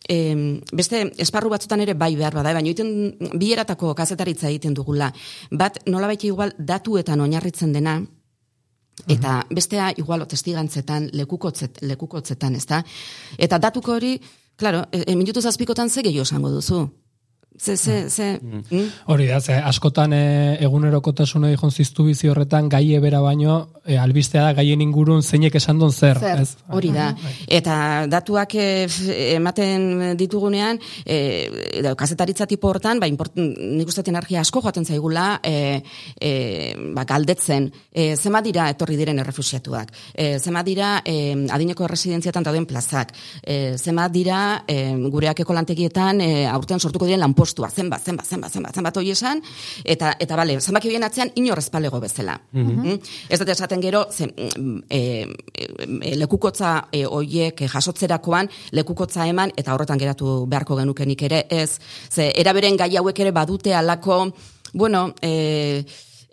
[0.08, 5.12] e, beste esparru batzutan ere bai behar bada, baina egiten bieratako kazetaritza egiten dugula.
[5.50, 8.00] Bat, nola igual datuetan oinarritzen dena,
[9.08, 12.82] eta bestea igual testigantzetan, lekukotzet, lekukotzetan, ez da?
[13.38, 14.20] Eta datuko hori,
[14.56, 16.88] claro, e, e, minutu zazpikotan ze gehiago esango duzu.
[17.60, 18.38] Ze, ze, ze,
[18.70, 18.86] mm?
[19.12, 24.46] Hori da, ze askotan e, egunerokotasuna dijon ziztu bizi horretan gai ebera baino e, albistea
[24.46, 26.16] da gaien ingurun zeinek esan duen zer.
[26.22, 26.54] Zer, ez?
[26.72, 27.10] hori da.
[27.52, 31.18] Eta datuak e, f- ematen ditugunean, e,
[31.82, 35.82] edo kazetaritza tipo hortan, ba, import, nik uste energia asko joaten zaigula, e,
[36.16, 36.32] e,
[36.96, 41.18] ba, galdetzen, e, zema dira etorri diren errefusiatuak, e, zema dira e,
[41.52, 43.12] adineko residenziatan dauden plazak,
[43.44, 44.80] e, zema dira e,
[45.12, 49.42] gureakeko lantegietan e, aurten sortuko diren lanpostua, zenbat, zenbat, zenbat, zenbat, zenbat hori esan,
[49.84, 52.40] eta, eta bale, zenbaki horien atzean inorrez palego bezala.
[52.52, 52.98] Mm
[53.30, 54.26] Ez dut esaten gero, ze,
[54.88, 61.44] e, e, lekukotza e, oiek e, jasotzerakoan lekukotza eman eta horretan geratu beharko genukenik ere
[61.48, 61.78] ez.
[62.10, 64.32] Ze eraberen gai hauek ere badute alako,
[64.72, 65.84] bueno, e,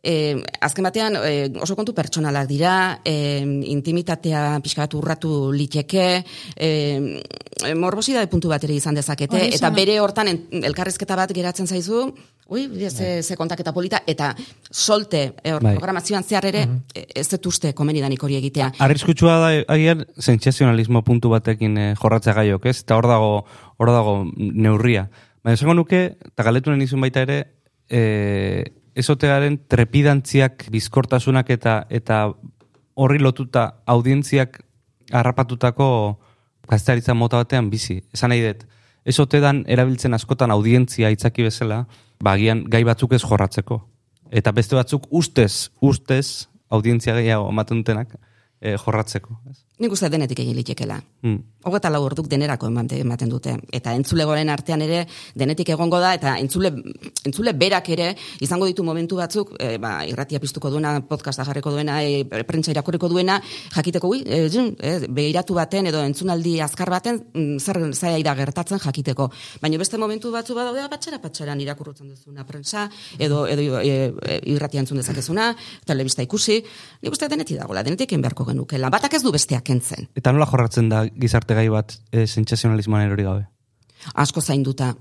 [0.07, 3.43] E, azken batean e, oso kontu pertsonalak dira, e,
[3.73, 6.07] intimitatea pixka bat urratu liteke,
[6.55, 6.71] e,
[7.75, 12.07] morbosida puntu bat ere izan dezakete, Hori eta bere hortan en, elkarrezketa bat geratzen zaizu,
[12.47, 14.33] ui, ze, ze kontaketa polita, eta
[14.71, 15.75] solte, e, hor, Bai.
[15.75, 16.63] programazioan zehar ere,
[16.95, 18.71] e, ez dut uste komenidanik hori egitea.
[18.79, 22.79] Arriskutsua da agian sentsazionalismo puntu batekin eh, jorratzea gaiok, ez?
[22.85, 23.31] Eta hor dago,
[23.77, 25.09] hor dago neurria.
[25.43, 27.41] Baina esango nuke, eta galetu nahi nizun baita ere,
[27.89, 28.01] e,
[28.97, 32.21] ezotearen trepidantziak, bizkortasunak eta eta
[32.97, 34.59] horri lotuta audientziak
[35.13, 35.87] harrapatutako
[36.67, 38.01] gaztearitza mota batean bizi.
[38.13, 38.65] Esan nahi dut,
[39.07, 41.85] ezotedan erabiltzen askotan audientzia itzaki bezala,
[42.23, 43.79] bagian gai batzuk ez jorratzeko.
[44.31, 49.39] Eta beste batzuk ustez, ustez, audientzia gehiago ematen dutenak eh, jorratzeko.
[49.51, 49.61] Ez?
[49.77, 50.95] Nik uste denetik egin litekela.
[51.21, 51.37] Mm.
[51.69, 53.51] Hogeta lau orduk denerako emate- ematen dute.
[53.71, 55.03] Eta entzulegoren artean ere
[55.37, 56.71] denetik egongo da, eta entzule,
[57.23, 58.07] entzule berak ere
[58.41, 63.07] izango ditu momentu batzuk, e, ba, irratia piztuko duena, podcasta jarriko duena, e, prentsa irakurriko
[63.11, 63.35] duena,
[63.75, 68.35] jakiteko, ui, e, zun, e, behiratu baten edo entzunaldi azkar baten, mm, zer zaila da
[68.35, 69.29] gertatzen jakiteko.
[69.61, 74.41] Baina beste momentu batzu badaude, "Ah, patxera patxeran irakurrutzen duzuna prentsa, edo, edo e, e,
[74.45, 76.63] irratia entzun dezakezuna, telebista ikusi,
[77.03, 78.89] nik uste denetik dagoela, denetik egin beharko genukela.
[78.89, 80.07] Batak ez du besteak kentzen.
[80.15, 83.45] Eta nola jorratzen da gizarte gai bat e, sentsazionalismoan erori gabe?
[84.15, 84.95] asko zainduta.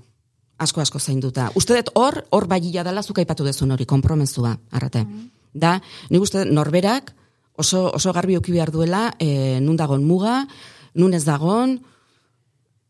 [0.57, 1.51] Asko asko zainduta.
[1.55, 5.03] Uste dut hor, hor baila dela zuk aipatu dezun hori, konpromezua, arrate.
[5.53, 5.75] Da,
[6.09, 7.13] nik uste dut norberak
[7.57, 10.41] oso, oso garbi euki behar duela, e, nun dagon muga,
[10.95, 11.79] nun ez dagon,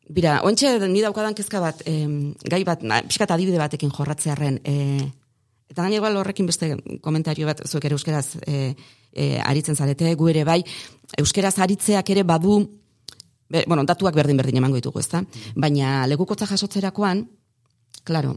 [0.08, 5.12] Bira, ointxe ni daukadan kezka bat, em, gai bat, na, pixkat adibide batekin jorratzearen, e,
[5.68, 8.74] eta gaine igual horrekin beste komentario bat, zuek ere euskeraz e,
[9.12, 10.62] e, aritzen zarete, gu ere bai,
[11.20, 12.62] euskeraz aritzeak ere badu,
[13.48, 15.22] Be, bueno, datuak berdin-berdin emango ditugu, ezta?
[15.56, 17.22] Baina lekukotza jasotzerakoan,
[18.04, 18.34] claro,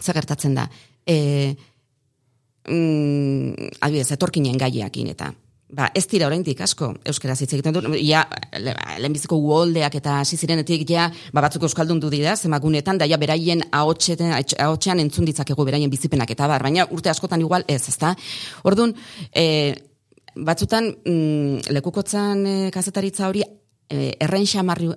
[0.00, 0.64] zer gertatzen da?
[1.06, 1.54] E,
[2.66, 5.30] mm, adibidez, etorkinen gaiakin eta
[5.68, 7.94] ba, ez dira oraindik asko euskaraz hitz egiten du.
[8.02, 8.24] Ja,
[8.58, 13.18] le- lehenbiziko uholdeak eta hasi zirenetik ja, ba, batzuk euskaldun du dira, zemagunetan, da ja
[13.18, 18.14] beraien ahotseten, ahotsean entzun ditzakegu beraien bizipenak eta bar, baina urte askotan igual ez, ezta?
[18.64, 18.94] Ordun,
[19.34, 19.74] e,
[20.36, 24.90] batzutan mm, lekukotzan e, kazetaritza hori e, erren xamarri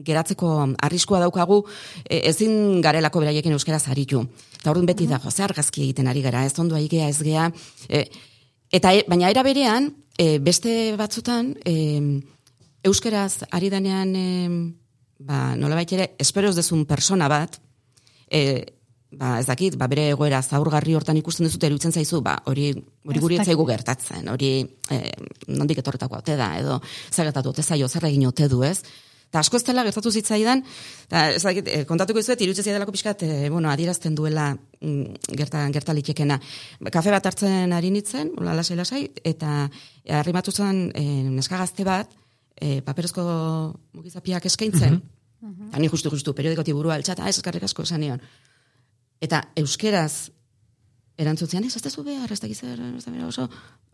[0.00, 0.50] geratzeko
[0.86, 1.64] arriskua daukagu,
[2.04, 4.22] e, ezin garelako beraiekin euskaraz aritu.
[4.60, 7.50] Eta orduan beti da, jo, ze argazki egiten ari gara, ez ondo aigea, ez gea.
[7.88, 8.04] E,
[8.70, 12.20] eta, e, baina era berean, e, beste batzutan, e,
[12.84, 14.28] euskeraz ari denean, e,
[15.24, 17.56] ba, nola ere, esperoz dezun persona bat,
[18.28, 18.42] e,
[19.16, 22.70] ba, ez dakit, ba, bere egoera zaurgarri hortan ikusten duzute eruditzen zaizu, ba, hori,
[23.08, 24.52] hori guri zaigu gertatzen, hori
[24.92, 25.12] eh,
[25.48, 26.80] nondik etorretako ote da, edo
[27.10, 28.82] zer gertatu ote zaio, zer egin ote du, ez?
[29.30, 30.64] Eta asko ez dela gertatu zitzaidan,
[31.06, 35.62] eta ez dakit, eh, kontatuko izuet, iruditzen zaidalako pixkat, eh, bueno, adierazten duela mm, gerta,
[35.70, 36.40] gerta litekena.
[36.90, 39.68] Kafe bat hartzen ari nintzen, hola lasai lasai, eta
[40.04, 42.10] eh, arrimatu zen eh, neska gazte bat,
[42.58, 43.22] eh, paperezko
[43.94, 45.00] mugizapiak eskaintzen,
[45.40, 48.20] Eta ni justu, justu, periodikoti burua altxata, ez eskarrik asko esan nion.
[49.24, 50.28] Eta euskeraz
[51.20, 53.46] erantzutzean, ez, ez da zu behar, ez da gizar, ez da oso...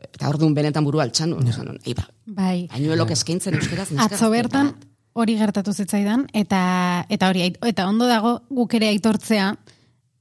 [0.07, 2.67] Eta orduan benetan burua altxan esan nuen, eiba, Bai.
[2.73, 3.89] pañuelok eskaintzen euskeraz.
[3.93, 4.85] neska Atzo bertan bat.
[5.17, 9.55] Hori gertatu zitzaidan eta eta hori eta ondo dago guk ere aitortzea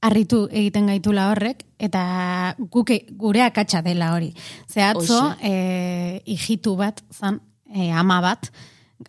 [0.06, 4.32] harritu egiten gaitula horrek eta guk e- gure akatsa dela hori.
[4.68, 5.50] Ze atzo Hoxe.
[5.50, 7.40] e, hijitu bat zan,
[7.72, 8.50] e, ama bat,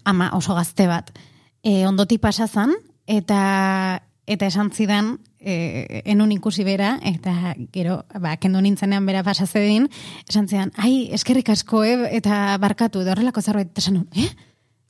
[0.03, 1.11] ama oso gazte bat,
[1.63, 2.73] e, ondoti pasa zan
[3.05, 9.87] eta eta esan zidan e, enun ikusi bera, eta gero, ba, kendu nintzenean bera pasazedin,
[10.27, 14.27] esan zidan, ai, eskerrik asko, eh, eta barkatu, edo horrelako zerbait, eta esan nun, eh?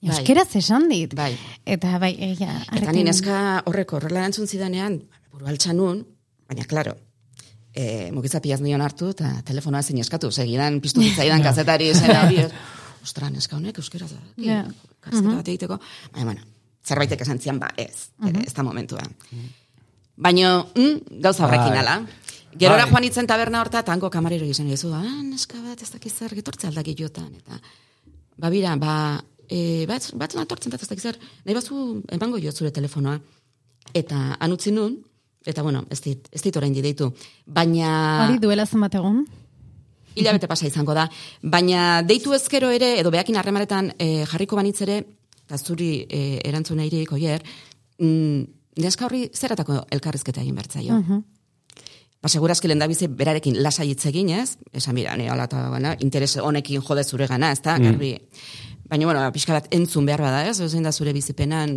[0.08, 0.18] Bai.
[0.20, 1.14] Euskeraz esan dit.
[1.18, 1.32] Bai.
[1.66, 6.04] Eta bai, ella, Eta ni neska horreko horrela erantzun zidanean, burua altxan nuen,
[6.50, 6.96] baina, klaro,
[7.76, 12.52] e, mugizapiaz nion hartu, eta telefonoa ezin eskatu, segidan piztu zitzaidan kazetari zena hori, ez.
[13.04, 14.64] ostra, neska honek euskeraz da, Ja.
[15.00, 15.80] karzeta bat egiteko,
[16.14, 16.42] baina, bueno,
[16.88, 19.04] zerbaitek esan zian, ba, ez, ere, ez da momentua.
[20.18, 21.80] Baina, mm, gauza horrekin Bai.
[21.84, 21.98] ala.
[22.58, 22.92] Gerora Bai.
[22.92, 26.68] joan itzen taberna horta, tango kamarero izan dizu, ah, neska bat, ez dakiz zer, getortze
[26.72, 27.60] aldaki jotan, eta,
[28.38, 28.96] ba, bira, ba,
[29.50, 33.18] e, bat, bat natortzen da, ez dakiz zer, nahi bazu, emango jo zure telefonoa,
[33.96, 35.00] eta anutzi nun,
[35.46, 37.12] eta, bueno, ez dit, ez dit orain deitu,
[37.46, 37.90] baina...
[38.28, 39.26] Hori duela zenbat egun?
[40.18, 41.08] hilabete pasa izango da.
[41.42, 45.00] Baina deitu ezkero ere, edo behakin harremaretan e, jarriko banitz ere,
[45.46, 47.44] eta zuri e, erantzuna irik, oier,
[48.02, 48.46] mm,
[48.84, 51.02] neska horri zeratako elkarrizketa egin bertzaio.
[51.02, 51.26] Mhm.
[52.18, 54.58] Ba, segurazki lehen bizi berarekin lasai hitz egin, ez?
[54.74, 58.16] Esan mira, ne, ala, eta, bana, interes honekin jode zure gana, ez da, garbi.
[58.90, 60.58] Baina, bueno, pixka bat entzun behar bada, ez?
[60.72, 61.74] Zein da zure bizipenan,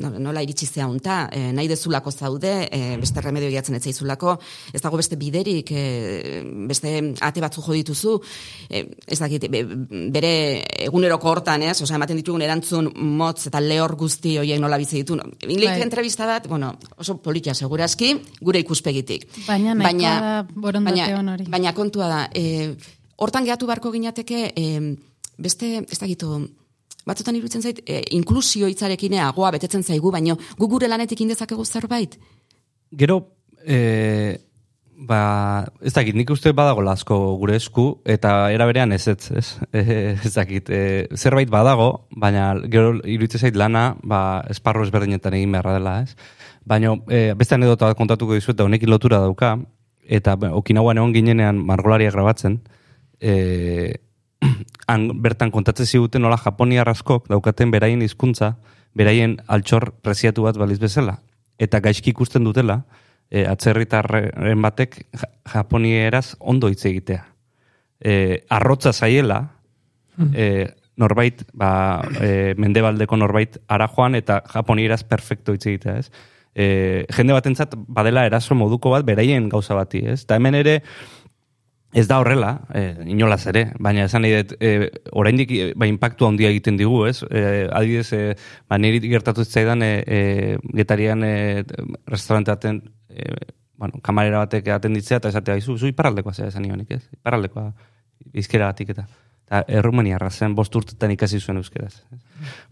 [0.00, 4.32] no- nola iritsi zea unta, e, nahi dezulako zaude, e, beste remedio egiatzen ez zaizulako,
[4.72, 8.16] ez dago beste biderik, e, beste ate batzu jo dituzu,
[8.68, 9.62] e, ez dakit, be-
[10.10, 10.32] bere
[10.88, 11.76] eguneroko hortan, ez?
[11.82, 15.20] Osa, ematen ditugun erantzun motz eta lehor guzti horiek nola bizi ditu.
[15.46, 15.82] Inlik Bai.
[15.82, 19.28] entrevista bat, bueno, oso politia segurazki, gure ikuspegitik.
[19.46, 20.46] Baina baina,
[21.20, 21.44] on hori.
[21.48, 22.74] Baina kontua da, e,
[23.16, 24.96] hortan gehatu beharko ginateke, e,
[25.40, 26.36] beste, ez dakitu,
[27.08, 32.16] batzutan iruditzen zait, e, inklusio hitzarekin agoa betetzen zaigu, baino gu gure lanetik indezakegu zerbait.
[32.90, 33.20] Gero,
[33.64, 34.36] e,
[35.08, 35.20] ba,
[35.80, 39.48] ez dakit, nik uste badago asko gure esku, eta era berean ez ez, ez,
[40.26, 45.78] ez dakit, e, zerbait badago, baina gero iruditzen zait lana, ba, esparro ezberdinetan egin beharra
[45.78, 46.16] dela, ez?
[46.64, 49.56] Baina, e, beste anedota bat kontatuko dizuet, eta honekin lotura dauka,
[50.04, 52.60] eta ba, Okinauan egon ginenean margolaria grabatzen,
[53.20, 54.00] e,
[54.86, 58.56] han bertan kontatzen ziguten nola Japoniar askok daukaten beraien hizkuntza,
[58.94, 61.18] beraien altxor preziatu bat baliz bezala.
[61.60, 62.82] Eta gaizki ikusten dutela,
[63.30, 67.24] e, atzerritarren batek ja- japonieraz ondo hitz egitea.
[68.00, 69.42] E, arrotza zaiela,
[70.34, 70.66] e,
[71.00, 76.10] norbait, ba, e, mendebaldeko norbait ara joan eta japonieraz perfecto hitz egitea, ez?
[76.54, 80.24] E, jende batentzat badela eraso moduko bat beraien gauza bati, ez?
[80.24, 80.80] Eta hemen ere,
[81.92, 86.26] Ez da horrela, eh, inolaz ere, baina esan nahi dut, eh, oraindik eh, ba, impactu
[86.26, 87.24] handia egiten digu, ez?
[87.26, 88.36] Eh, adibidez, eh,
[88.70, 91.64] ba, niri gertatu zitzaidan, eh, eh, getarian eh,
[92.06, 92.78] restauranteaten,
[93.10, 93.34] eh,
[93.74, 97.02] bueno, kamarera batek atenditzea, eta esatea, zu, zu iparraldekoa zera esan nionik, ez?
[97.18, 97.72] Iparraldekoa,
[98.36, 99.08] bizkera batik eta.
[99.48, 102.04] Eta errumeniarra zen, bost urtetan ikasi zuen euskeraz.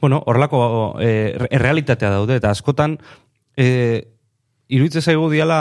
[0.00, 0.60] Bueno, horrelako
[1.02, 3.00] eh, errealitatea daude, eta askotan,
[3.56, 4.04] eh,
[4.68, 5.58] iruditzen zaigu diala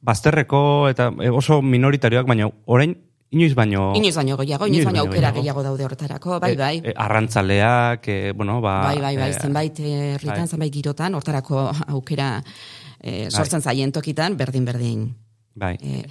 [0.00, 2.96] bazterreko eta eh, oso minoritarioak, baina orain
[3.30, 3.92] inoiz baino...
[3.98, 6.76] Inoiz baino gehiago, inoiz baino aukera gehiago daude horretarako, bai, Eh, bai.
[6.84, 8.82] eh, arrantzaleak, eh, bueno, ba...
[8.84, 10.48] Bai, bai, bai, eh, zenbait herritan, bai.
[10.48, 12.42] zenbait girotan, hortarako aukera
[13.02, 15.10] eh, sortzen zaien tokitan, berdin-berdin.
[15.54, 15.76] Bai.
[15.82, 16.04] Eh,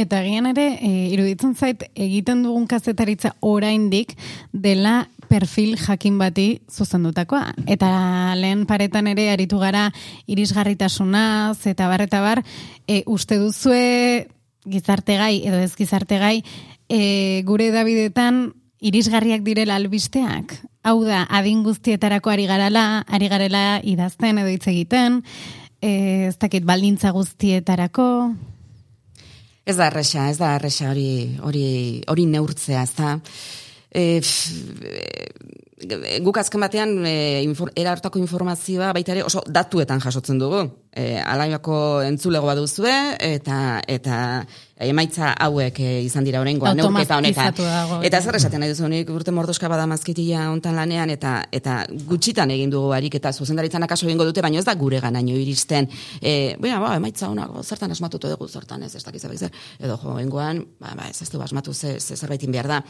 [0.00, 4.12] Eta egian ere, e, iruditzen zait, egiten dugun kazetaritza oraindik
[4.52, 7.54] dela perfil jakin bati zuzendutakoa.
[7.70, 7.90] Eta
[8.38, 9.86] lehen paretan ere aritu gara
[10.26, 12.42] irisgarritasunaz, eta bar, eta bar,
[12.90, 14.26] e, uste duzue
[14.66, 16.40] gizarte gai, edo ez gizarte gai,
[16.90, 18.50] e, gure Davidetan
[18.80, 20.58] irisgarriak direla albisteak?
[20.82, 25.22] Hau da, adin guztietarako ari garala, ari garela idazten edo hitz egiten,
[25.80, 28.10] e, ez dakit baldintza guztietarako,
[29.70, 31.64] Ez da erresa, ez da erresa hori, hori,
[32.10, 33.18] hori neurtzea, ez da.
[33.90, 34.20] E,
[36.22, 40.62] guk azken batean e, infor, era hartako informazioa baita ere oso datuetan jasotzen dugu.
[40.92, 44.20] E, alaiako entzulego baduzue eta eta
[44.80, 47.54] emaitza hauek e, izan dira oraingoa neurketa honetan.
[48.06, 52.50] Eta zer esaten nahi duzu, nik urte mordoska bada mazkitila hontan lanean eta eta gutxitan
[52.54, 55.88] egin dugu ariketa zuzendaritzan akaso egingo dute, baina ez da gure ganaino iristen.
[56.20, 60.16] E, baina, ba, emaitza honak, zertan asmatutu dugu, zertan ez, ez dakiz zer, edo jo,
[60.22, 62.82] engoan, ba, ba, ez ez du asmatu ze, ze zerbaitin behar da.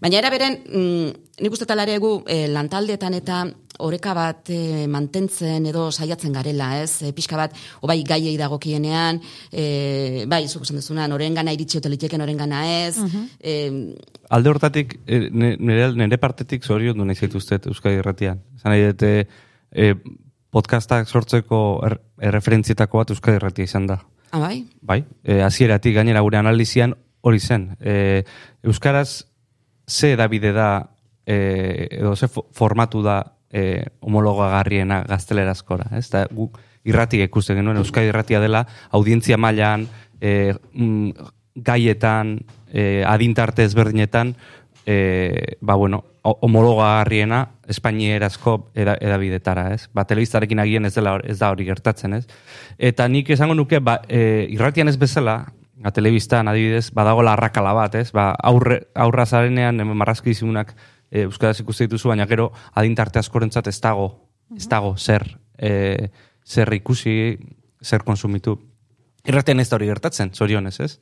[0.00, 3.44] Baina era beren, mm, nik uste talare gu e, lantaldeetan eta
[3.84, 7.02] oreka bat e, mantentzen edo saiatzen garela, ez?
[7.04, 9.20] E, pixka bat, o bai gaiei dagokienean,
[9.50, 12.96] e, bai, zuk esan duzuna, noren gana iritsi ote liteken, noren gana ez,
[13.40, 13.94] e,
[14.30, 18.40] Alde hortatik, eh, ne- nire, nire partetik zorion du nahi zaituztet Euskadi Irratian.
[18.60, 19.26] Zan nahi dut, eh,
[19.72, 19.94] eh,
[20.50, 24.00] podcastak sortzeko er, erreferentzietako bat Euskadi Irratia izan da.
[24.32, 24.64] ah, bai?
[24.82, 27.76] Bai, e, hasieratik gainera gure analizian hori zen.
[27.80, 28.24] E,
[28.62, 29.24] Euskaraz
[29.86, 30.90] ze edabide da,
[31.24, 36.08] e, edo ze fo- formatu da e, homologagarriena gaztelerazkora, ez?
[36.10, 39.86] Da, guk irratik ikusten genuen, Euskadi irratia dela, audientzia mailan,
[40.20, 41.10] e, mm,
[41.56, 42.40] gaietan,
[42.72, 44.34] e, adintarte ezberdinetan,
[44.86, 49.88] e, ba, bueno, ho- homologagarriena espainierazko eda, edabidetara, ez?
[49.94, 52.26] Ba, telebistarekin agian ez, dela, ez da hori gertatzen, ez?
[52.78, 55.46] Eta nik esango nuke, ba, e, irratian ez bezala,
[55.82, 58.12] ba, telebistan adibidez, badagola arrakala bat, ez?
[58.12, 60.74] Ba, aurre, aurra zarenean, marrazki dizunak,
[61.10, 64.10] e, euskaraz ikuste dituzu, baina gero adintarte askorentzat ez dago,
[64.56, 65.26] ez dago zer,
[65.58, 66.10] e,
[66.46, 67.36] zer ikusi,
[67.82, 68.58] zer konsumitu.
[69.26, 70.98] Irratian ez da hori gertatzen, zorionez, ez?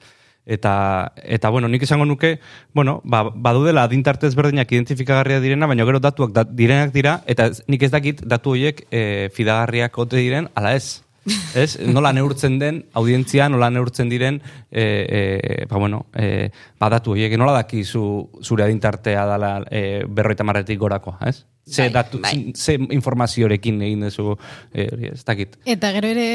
[0.47, 2.39] Eta, eta bueno, nik esango nuke,
[2.75, 7.87] bueno, ba, badudela adintarte ezberdinak identifikagarria direna, baina gero datuak da, direnak dira, eta nik
[7.87, 11.01] ez dakit datu horiek e, fidagarriak ote diren, ala ez.
[11.57, 11.79] Ez?
[11.81, 17.55] Nola neurtzen den audientzia, nola neurtzen diren e, e, ba, bueno, e, badatu horiek, nola
[17.63, 18.03] dakizu
[18.45, 21.47] zure adintartea dala e, berroita marretik gorakoa, ez?
[21.65, 22.53] Ze, Bai, datu, bai.
[22.53, 24.37] ze informaziorekin egin duzu,
[24.69, 25.57] e, ez dakit.
[25.65, 26.29] Eta gero ere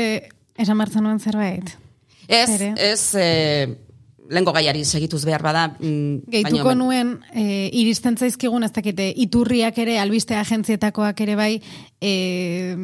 [0.59, 1.71] esan martzen nuen zerbait.
[2.27, 2.73] Ez, Ere.
[2.77, 3.77] ez, e,
[4.29, 5.63] lehenko gaiari segituz behar bada.
[5.79, 11.61] mm, Gehituko baina- nuen, e, iristen zaizkigun, ez dakite, iturriak ere, albiste agentzietakoak ere bai,
[11.99, 12.75] e,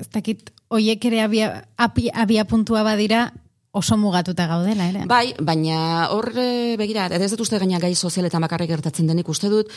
[0.00, 3.32] ez dakit, oiek ere abia, api, abia puntua badira,
[3.72, 5.04] oso mugatuta gaudela, ere.
[5.06, 6.32] Bai, baina hor
[6.78, 9.68] begira, ez dut uste gaina gai sozialetan bakarrik gertatzen denik uste dut,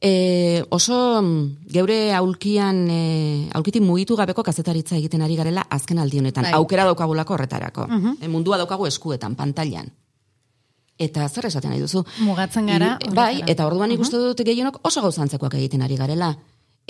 [0.00, 6.18] e, oso mm, geure aulkian, e, aulkitik mugitu gabeko kazetaritza egiten ari garela azken aldi
[6.18, 6.48] honetan.
[6.48, 6.54] Bai.
[6.56, 7.86] Aukera daukagulako horretarako.
[8.20, 9.90] E, mundua daukagu eskuetan, pantailan.
[11.00, 12.02] Eta zer esaten nahi duzu?
[12.26, 16.34] Mugatzen gara Iru- Bai, eta orduan ikuste dut gehienok oso gauzantzekoak egiten ari garela.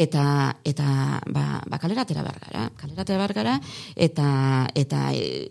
[0.01, 3.55] Eta, eta ba, ba kalera atera behar gara, kalera atera behar gara,
[3.95, 4.27] eta,
[4.75, 5.51] eta e,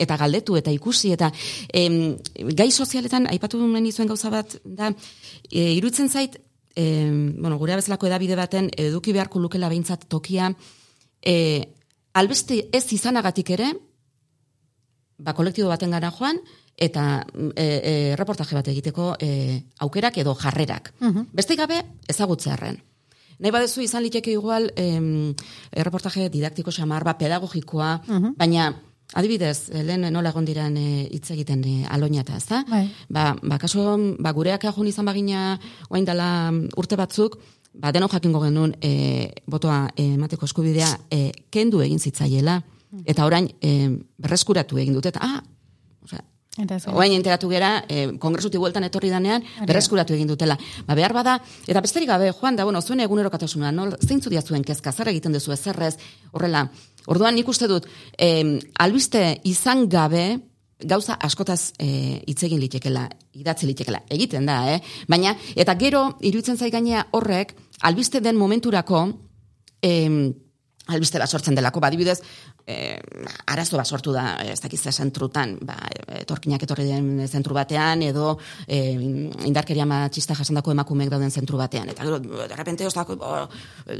[0.00, 1.30] eta galdetu eta ikusi eta
[1.76, 2.16] em,
[2.56, 4.92] gai sozialetan aipatu nahi nizuen gauza bat da
[5.50, 6.38] e, irutzen zait
[6.76, 10.52] em, bueno, gure bezalako edabide baten eduki beharko lukela behintzat tokia
[11.22, 11.34] e,
[12.14, 13.72] albeste ez izanagatik ere
[15.20, 16.40] ba, kolektibo baten gara joan,
[16.80, 20.94] eta e, e, reportaje bat egiteko e, aukerak edo jarrerak.
[21.32, 22.80] Beste gabe ezagutzearren.
[23.40, 25.32] Nahi badezu izan liteke igual em,
[25.70, 27.92] e, reportaje didaktiko xamar, ba, pedagogikoa,
[28.36, 28.70] baina
[29.14, 32.62] adibidez, e, lehen nola egon diran e, hitz egiten e, aloinata, ez da?
[32.68, 32.84] Bai.
[33.08, 35.58] Ba, ba kaso, ba, gureak ajun izan bagina
[35.88, 37.38] oain dela urte batzuk,
[37.74, 42.60] ba, denok jakingo genuen e, botoa e, emateko eskubidea e, kendu egin zitzaiela,
[43.06, 45.40] eta orain e, berreskuratu egin dute, eta, ah,
[46.04, 46.24] osea,
[46.90, 50.56] Oain enteratu gera, eh, kongresuti bueltan etorri danean, berreskuratu egin dutela.
[50.86, 51.36] Ba, behar bada,
[51.70, 53.86] eta besterik gabe, joan da, bueno, zuen egunerokatasuna, no?
[54.02, 55.94] zeintzu dia zuen kezka, zer egiten duzu ezerrez,
[56.32, 56.66] horrela.
[57.06, 57.86] Orduan nik uste dut,
[58.18, 60.40] eh, albiste izan gabe,
[60.80, 64.80] gauza askotaz eh, hitz egin litekela, idatzi litekela, egiten da, eh?
[65.08, 69.06] Baina, eta gero, iruditzen zai gainea horrek, albiste den momenturako,
[69.82, 70.32] em,
[70.90, 72.18] albiste bat sortzen delako, badibidez,
[72.66, 72.98] eh,
[73.46, 75.76] arazo bat sortu da, ez dakiz ze zentrutan, ba,
[76.20, 78.94] etorkinak etorri den zentru batean, edo eh,
[79.48, 81.88] indarkeria matxista jasandako emakumeek dauden zentru batean.
[81.94, 83.48] Eta gero, de repente, ez dako, bo,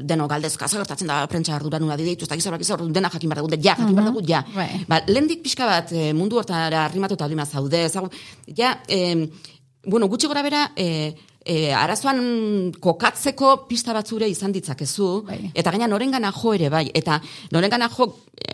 [0.03, 3.61] deno galdezka, gertatzen da prentsa arduran una dideitu, ez dakiz izan, dena jakin behar dugu,
[3.63, 4.45] ja, jakin behar dugu, ja.
[4.55, 4.69] Bai.
[4.89, 8.11] Ba, lehendik pixka bat eh, mundu hortara arrimatuta alima zaude, ezagu,
[8.57, 9.29] ja, eh,
[9.87, 11.15] bueno, gutxi gora bera, eh,
[11.45, 15.41] e, arazoan kokatzeko pista batzure izan ditzakezu, Bai.
[15.55, 17.21] eta gaina norengana jo ere bai, eta
[17.53, 18.11] norengana jo,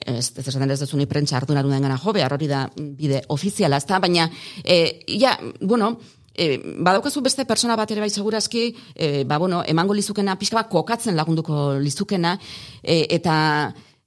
[0.07, 3.81] ez, ez esaten ez duzu ni prentsa ardunarun gana jo, behar hori da bide ofiziala,
[3.83, 4.31] ezta, baina,
[4.65, 5.97] e, ja, bueno,
[6.35, 10.71] e, badaukazu beste persona bat ere bai segurazki, e, ba, bueno, emango lizukena, pixka bat
[10.71, 12.37] kokatzen lagunduko lizukena,
[12.83, 13.37] e, eta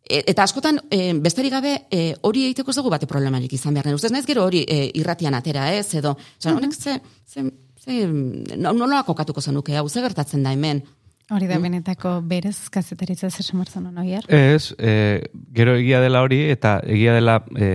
[0.10, 3.94] e, eta askotan, e, besterik gabe, e, hori egiteko ez dugu bate problemarik izan behar.
[3.94, 7.44] Ustez naiz gero hori e, irratian atera, ez, edo, oza, honek ze, ze,
[7.90, 10.84] no, nola kokatuko zenuke, hau, ze gertatzen da hemen,
[11.30, 14.24] Hori da benetako berez kazetaritza zer samartzen hon oier.
[14.34, 15.22] Ez, e,
[15.54, 17.68] gero egia dela hori, eta egia dela, e,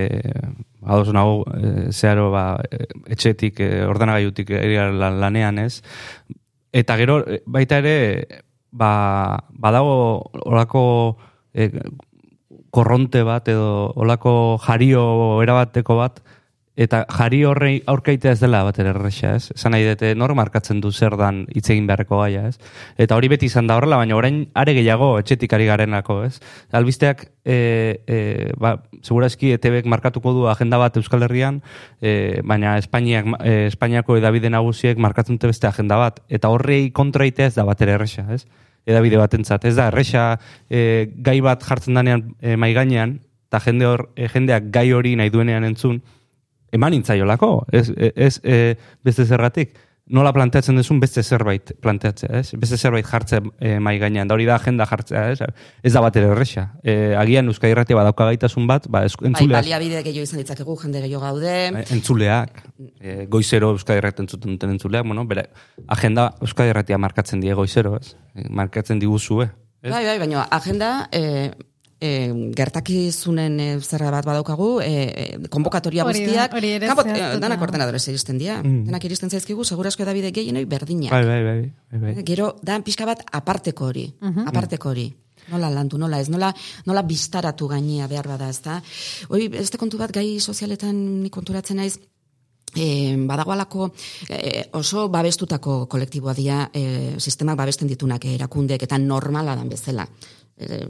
[0.82, 2.58] ados nago, e, zeharo, ba,
[3.14, 5.84] etxetik, e, ordenagaiutik lan- lanean, ez?
[6.74, 8.42] Eta gero, baita ere,
[8.74, 9.94] ba, badago
[10.50, 10.82] olako
[11.54, 11.70] e,
[12.74, 15.04] korronte bat edo olako jario
[15.46, 16.18] erabateko bat,
[16.76, 19.52] eta jari horrei aurkaitea ez dela bat erresa, ez?
[19.54, 22.58] Esan nahi dute nor markatzen du zer dan hitz egin beharreko gaia, ez?
[22.98, 26.40] Eta hori beti izan da horrela, baina orain are gehiago etxetik ari garenako, ez?
[26.74, 27.58] Albisteak, e,
[28.06, 28.18] e,
[28.58, 31.62] ba, segurazki ETBek markatuko du agenda bat Euskal Herrian,
[32.02, 37.52] e, baina Espainiak, e, Espainiako edabide nagusiek markatzen dute beste agenda bat, eta horrei kontraitea
[37.52, 38.42] ez da bat erresa, ez?
[38.84, 39.62] edabide batentzat.
[39.64, 40.34] Ez da, erresa
[40.68, 43.14] e, gai bat jartzen danean e, mai gainean,
[43.48, 44.02] eta jende hor,
[44.34, 46.02] jendeak gai hori nahi duenean entzun,
[46.74, 49.76] eman intzaiolako, ez, ez e, beste zergatik.
[50.04, 52.58] Nola planteatzen duzun beste zerbait planteatzea, ez?
[52.60, 55.46] Beste zerbait jartzea e, mai gainean, da hori da agenda jartzea, ez?
[55.80, 56.66] Ez da bat ere erresa.
[56.84, 61.00] E, agian Euskal Irratia badauka gaitasun bat, ba, Bai, entzuleak, baliabide gehiago izan ditzakegu, jende
[61.06, 61.56] gehiago gaude.
[61.78, 62.60] Bai, entzuleak,
[63.00, 65.46] e, goizero Euskal Irratia entzuten duten entzuleak, bueno, bere,
[65.96, 68.12] agenda Euskal Irratia markatzen die goizero, ez?
[68.36, 69.48] E, Markatzen diguzue,
[69.80, 69.88] ez?
[69.88, 71.48] Bai, bai, baina agenda e,
[72.04, 72.10] e,
[72.58, 77.64] gertakizunen e, zerra bat badaukagu, e, e, konbokatoria Hori guztiak, hori ere kanpot- e, danak
[77.64, 78.60] ordenadorez iristen dira.
[78.62, 81.10] Danak iristen zaizkigu, segurasko edabide gehienoi berdinak.
[81.14, 81.58] Bai, bai, bai,
[81.92, 82.24] bai, bai.
[82.28, 84.08] Gero, da pixka bat aparteko hori,
[84.46, 85.08] aparteko hori.
[85.52, 86.48] Nola landu, nola ez, nola,
[86.86, 88.78] nola biztaratu gainea behar bada, ez da.
[89.28, 91.98] Hoi, beste kontu bat gai sozialetan ni konturatzen naiz,
[92.74, 93.84] E, badagoalako
[94.28, 100.08] e, oso babestutako kolektiboa dira e, sistemak babesten ditunak erakundek eta normala dan bezala.
[100.56, 100.84] E,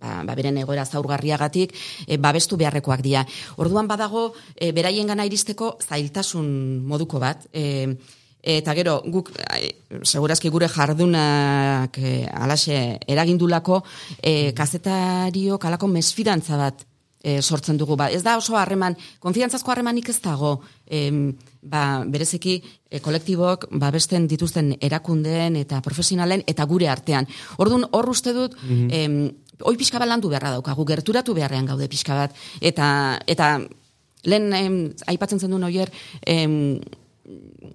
[0.00, 1.72] ba, ba, beren egoera zaurgarriagatik
[2.06, 3.24] e, babestu beharrekoak dira.
[3.56, 6.46] Orduan badago e, beraien gana iristeko zailtasun
[6.86, 7.48] moduko bat.
[7.52, 7.96] E,
[8.46, 9.32] Eta gero, guk,
[10.06, 12.76] segurazki gure jardunak e, alaxe
[13.10, 13.80] eragindulako,
[14.22, 16.84] e, kazetariok alako mesfidantza bat
[17.26, 17.96] e, sortzen dugu.
[17.98, 24.28] Ba, ez da oso harreman, konfidantzazko harremanik ez dago, em, ba, bereziki e, kolektibok babesten
[24.30, 27.26] dituzten erakundeen eta profesionalen eta gure artean.
[27.58, 29.24] Orduan, hor uste dut, em,
[29.58, 33.56] hoi pixka bat landu beharra daukagu, gerturatu beharrean gaude pixka bat, eta, eta
[34.22, 34.78] lehen em,
[35.10, 35.90] aipatzen zen duen oier,
[36.22, 36.78] em,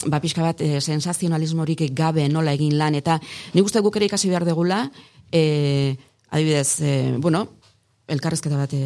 [0.08, 3.20] ba, pixka bat e, sensazionalismorik gabe nola egin lan, eta
[3.52, 4.86] nik uste guk ere ikasi behar degula,
[5.28, 5.98] e,
[6.32, 7.50] adibidez, e, bueno,
[8.08, 8.82] elkarrezketa bat e,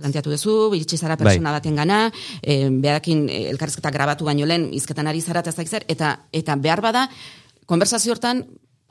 [0.00, 2.02] planteatu duzu, iritsi zara persona baten gana,
[2.42, 6.80] e, beharakin e, elkarrezketa grabatu baino lehen, izketan ari zara eta zer, eta, eta behar
[6.80, 7.08] bada,
[7.66, 8.44] konversazio hortan,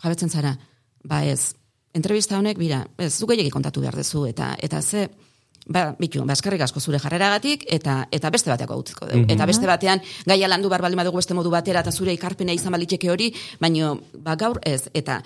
[0.04, 0.58] jabetzen zara,
[1.04, 1.56] ba ez,
[1.94, 5.08] entrevista honek, bira, ez, zu gehiagik kontatu behar duzu, eta, eta ze,
[5.70, 9.26] ba, bitu, ba, eskerrik asko zure jarreragatik, eta, eta beste bateako utziko dugu.
[9.30, 12.76] Eta beste batean, gaia landu bar baldin badugu beste modu batera, eta zure ikarpena izan
[12.76, 13.32] baliteke hori,
[13.62, 15.22] baino, ba, gaur ez, eta,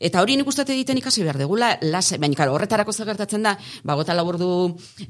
[0.00, 3.52] Eta hori nik uste egiten ikasi behar degula, lase, baina claro, horretarako zer gertatzen da,
[3.84, 4.48] ba, gota laburdu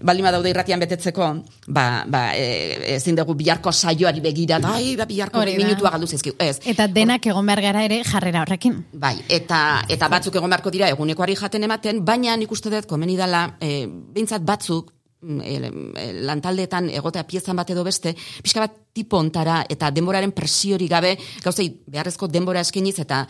[0.02, 1.28] baldin badaude irratian betetzeko,
[1.70, 6.34] ba, ba, e, ezin dugu biharko saioari begira, ai, ba, biharko minutua galdu zaizkigu.
[6.42, 8.80] Ez, Eta denak egon behar gara ere jarrera horrekin.
[8.92, 13.14] Bai, eta, eta batzuk egon beharko dira egunekoari jaten ematen, baina nik uste dut komeni
[13.20, 14.90] dela, e, behintzat batzuk,
[15.22, 20.32] mm, e, e, lantaldeetan egotea piezan bat edo beste, pixka bat tipo ontara eta denboraren
[20.34, 21.14] presiori gabe,
[21.44, 23.22] gauzei beharrezko denbora eskeniz eta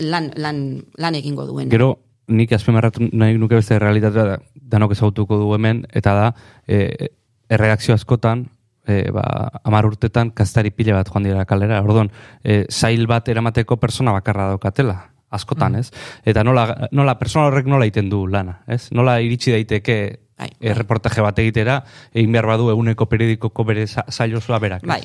[0.00, 1.70] lan, lan, lan egingo duen.
[1.70, 6.30] Gero, nik azpimarratu nahi nuke beste realitatea da, danok ezagutuko du hemen, eta da,
[6.68, 7.10] e,
[7.48, 8.46] erreakzio askotan,
[8.86, 9.22] e, ba,
[9.64, 11.80] amar urtetan kastari pila bat joan dira kalera.
[11.82, 12.10] Orduan,
[12.44, 14.98] e, zail bat eramateko persona bakarra daukatela,
[15.30, 15.90] askotan, ez?
[16.24, 18.88] Eta nola, nola, persona horrek nola egiten du lana, ez?
[18.96, 19.98] Nola iritsi daiteke
[20.38, 21.80] Bai, e, reportaje bat egitera,
[22.14, 24.84] egin behar badu eguneko periodikoko bere zail osoa berak.
[24.84, 24.88] ez?
[24.88, 25.02] Bai.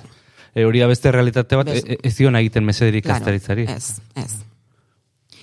[0.53, 3.65] E, hori da beste realitate bat, Bez- e, ez diona egiten mesederik Claro, kastaritzari.
[3.67, 3.95] Ez,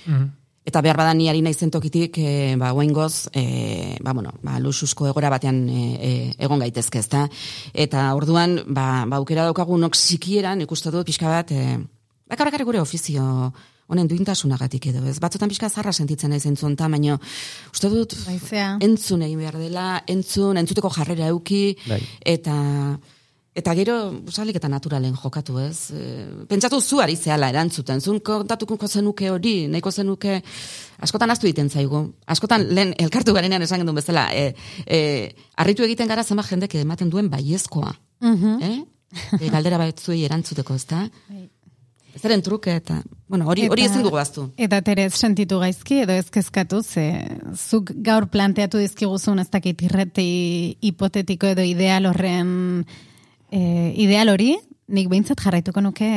[0.06, 0.28] ez.
[0.70, 5.30] Eta behar badan niari naizen tokitik, e, ba, goz, e, ba, bueno, ba, luxusko egora
[5.32, 7.28] batean e, e, egon gaitezke, ezta?
[7.72, 11.78] Eta orduan, ba, ba aukera daukagu nok sikieran, ikustu dut pixka bat, e,
[12.28, 13.52] bakar bakar gure ofizio
[13.90, 15.18] honen duintasunagatik edo, ez?
[15.18, 17.18] Batzutan pixka zarra sentitzen naiz entzun, ta, baino,
[17.72, 18.76] uste dut, Baizea.
[18.84, 22.02] entzun egin behar dela, entzun, entzuteko jarrera euki, Bai.
[22.36, 22.54] eta
[23.54, 23.96] eta gero
[24.30, 25.90] usalik eta naturalen jokatu, ez?
[25.90, 30.40] E, pentsatu zu ari zehala erantzuten, zun kontatuko zenuke hori, nahiko zenuke,
[31.02, 32.04] askotan astu egiten zaigu.
[32.26, 34.54] Askotan lehen elkartu garenean esan gendun bezala, e,
[34.86, 37.94] e, arritu egiten gara zema jendek ematen duen baiezkoa.
[38.20, 38.62] Mhm.
[38.62, 38.78] Eh?
[39.40, 41.08] e, galdera batzuei erantzuteko, ezta?
[42.20, 44.48] Zeren truke eta, bueno, hori, hori ezin dugu aztu.
[44.58, 47.04] Eta terez sentitu gaizki edo ez kezkatu, ze
[47.54, 50.26] zuk gaur planteatu dizkiguzun ez dakit irreti
[50.82, 52.84] hipotetiko edo ideal horren
[53.50, 54.54] e, ideal hori,
[54.90, 56.08] nik behintzat jarraituko nuke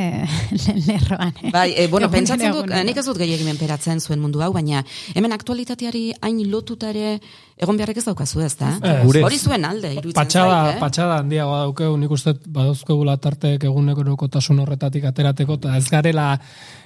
[0.88, 1.34] lerroan.
[1.42, 1.52] Eh?
[1.54, 2.86] Bai, e, bueno, pentsatzen dut, egunero.
[2.88, 4.82] nik ez dut gehiagimen peratzen zuen mundu hau, baina
[5.14, 7.18] hemen aktualitateari hain lotuta ere
[7.56, 8.72] egon beharrek ez daukazu ez da?
[8.82, 9.04] Ez.
[9.06, 10.80] Gure- Hori zuen alde, iruditzen Patxada, zait, eh?
[10.80, 16.40] patxada handiagoa daukeu, nik uste badauzkegula tartek egunerokotasun horretatik aterateko, eta ez garela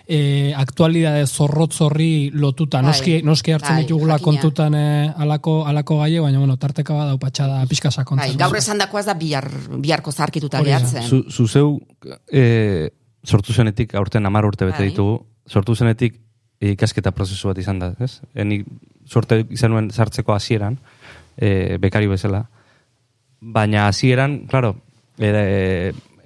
[0.06, 4.24] e, aktualidade zorrotz horri lotuta, Bai, noski, noski hartzen bai, ditugula jakina.
[4.40, 4.84] kontutan e,
[5.16, 8.36] alako, alako gaie, baina bueno, tarteka badau patxada pixka Bai, sakontzen.
[8.38, 9.48] gaur esan dakoaz da bihar,
[9.80, 11.02] biharko zarkituta gehatzen.
[11.08, 11.78] Zu, zu zeu,
[12.32, 12.90] e,
[13.24, 14.90] sortu zenetik, aurten amar urte bete Bai.
[14.92, 16.20] ditugu, sortu zenetik
[16.60, 18.20] ikasketa prozesu bat izan da, ez?
[18.34, 18.64] Eni
[19.08, 20.78] sorte izan nuen sartzeko hasieran,
[21.36, 22.44] e, bekari bezala,
[23.40, 24.76] baina hasieran, claro,
[25.18, 25.42] eda,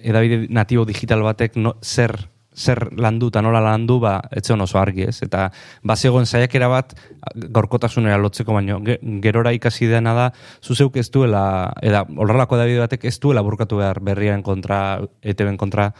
[0.03, 2.17] edabide natibo digital batek no, zer
[2.53, 5.23] zer landu eta nola landu, ba, etzeon oso argi ez.
[5.25, 5.47] Eta
[5.89, 6.95] bazegoen saiakera bat
[7.35, 10.27] gaurkotasunera lotzeko, baino ge- gerora ikasi dena da,
[10.63, 15.93] zuzeuk ez duela, eda horrelako edabide batek ez duela burkatu behar berriaren kontra, eteben kontra,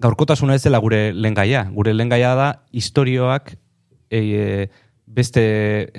[0.00, 1.66] gaurkotasuna ez dela gure lengaia.
[1.74, 3.52] Gure lengaia da historioak
[4.10, 4.68] e,
[5.10, 5.42] beste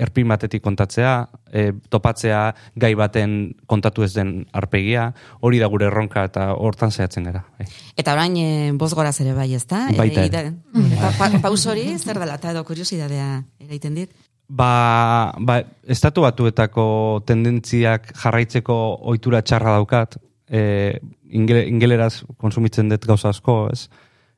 [0.00, 1.12] erpin batetik kontatzea,
[1.52, 5.10] e, topatzea gai baten kontatu ez den arpegia,
[5.44, 7.44] hori da gure erronka eta hortan zehatzen gara.
[7.58, 7.66] Bai.
[8.00, 8.48] Eta orain e,
[8.80, 9.84] bozgoraz ere bai, ezta?
[9.92, 10.30] E, Baita ere.
[10.32, 14.14] ide- Eta pa, paus hori, zer dela, eta edo kuriosidadea eraiten dit?
[14.48, 18.74] Ba, ba, estatu batuetako tendentziak jarraitzeko
[19.12, 20.16] ohitura txarra daukat,
[20.50, 20.98] e,
[21.32, 23.86] ingele, ingeleraz konsumitzen dut gauza asko, ez?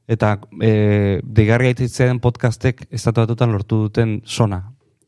[0.06, 4.60] Eta e, deigarria aititzen podcastek estatu batuetan lortu duten sona.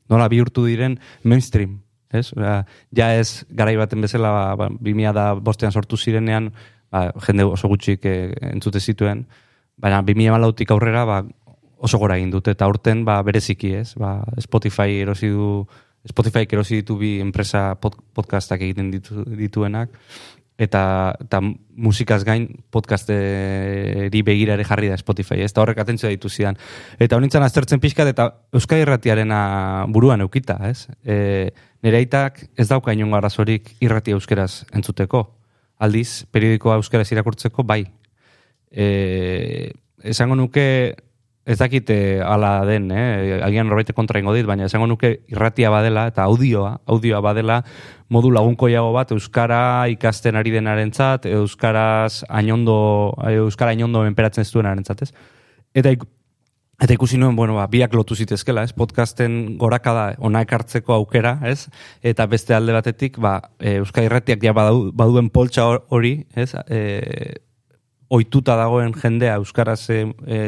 [0.08, 1.80] Nola bihurtu diren mainstream,
[2.14, 2.30] ez?
[2.32, 2.62] Osea,
[2.96, 6.52] ja ez garai baten bezala, ba, 2000 da bostean sortu zirenean,
[6.92, 8.16] ba, jende oso gutxik e,
[8.54, 9.26] entzute zituen,
[9.76, 11.24] baina 2000 lautik aurrera, ba,
[11.76, 15.66] oso gora egin dute, eta aurten ba, bereziki ez, ba, Spotify erosi du,
[16.08, 19.92] Spotify erosi ditu bi enpresa pod, podcastak egiten ditu, dituenak,
[20.58, 21.40] eta, eta
[21.76, 26.56] musikaz gain podcasteri begira ere jarri da Spotify, ez, eta horrek atentzioa ditu zidan.
[26.98, 29.40] Eta honintzen aztertzen pixkat, eta Euskal Irratiarena
[29.92, 30.88] buruan eukita, ez?
[31.04, 31.52] E,
[31.84, 35.26] nire aitak ez dauka inongo arazorik irrati euskeraz entzuteko.
[35.78, 37.82] Aldiz, periodikoa euskaraz irakurtzeko, bai.
[38.72, 39.72] E,
[40.08, 40.96] esango nuke
[41.46, 43.38] ez dakite ala den, eh?
[43.46, 47.60] agian norbait kontra ingo dit, baina esango nuke irratia badela eta audioa, audioa badela
[48.10, 55.12] modu lagunkoiago bat euskara ikasten ari denarentzat, euskaraz ainondo, euskara ainondo menperatzen ez duenarentzat, ez?
[55.74, 55.94] Eta
[56.76, 58.74] Eta ikusi nuen, bueno, ba, biak lotu zitezkela, ez?
[58.76, 61.70] Podcasten gorakada ona ekartzeko aukera, ez?
[62.04, 66.50] Eta beste alde batetik, ba, e, Irratiak ja badau, baduen poltsa hor- hori, ez?
[66.68, 67.40] E,
[68.12, 70.40] oituta dagoen jendea euskaraz e, e,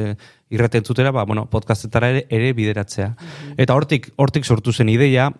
[0.50, 3.12] irraten zutera, ba, bueno, podcastetara ere, ere bideratzea.
[3.56, 5.30] Eta hortik, hortik sortu zen ideia,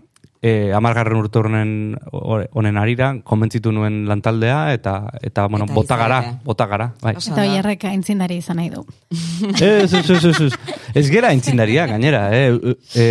[0.43, 1.73] e, amargarren urte honen,
[2.13, 7.15] honen arira, konbentzitu nuen lantaldea, eta, eta bueno, Eta bota gara, bota gara, bai.
[7.19, 8.85] Eta oierrek aintzindari izan nahi du.
[9.59, 10.53] Ez, ez, ez, ez, ez.
[10.95, 12.77] Ez gera intzindaria, gainera, eh?
[12.95, 13.09] E,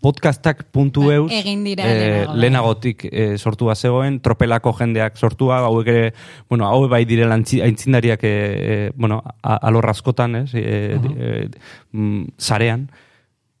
[0.00, 2.36] podcastak.eus Bai, egin dira bai.
[2.38, 6.12] lehenagotik eh, sortua zegoen, tropelako jendeak sortua, hauek ere,
[6.48, 11.48] bueno, hau bai direla aintzindariak eh, eh, bueno, a- alor askotan, ez, eh, eh,
[11.92, 12.88] mm, sarean,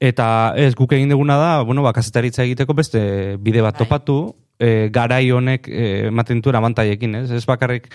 [0.00, 3.00] Eta ez, guk egin duguna da, bueno, ba, kazetaritza egiteko beste
[3.42, 3.80] bide bat Bai.
[3.82, 7.32] topatu, e, garai honek e, ematen duen abantaiekin, ez?
[7.34, 7.88] Ez bakarrik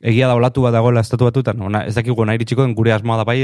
[0.00, 3.26] egia da olatu bat dagoela estatu batutan, ona, ez dakigu nahi iritsiko gure asmoa da
[3.28, 3.36] bai,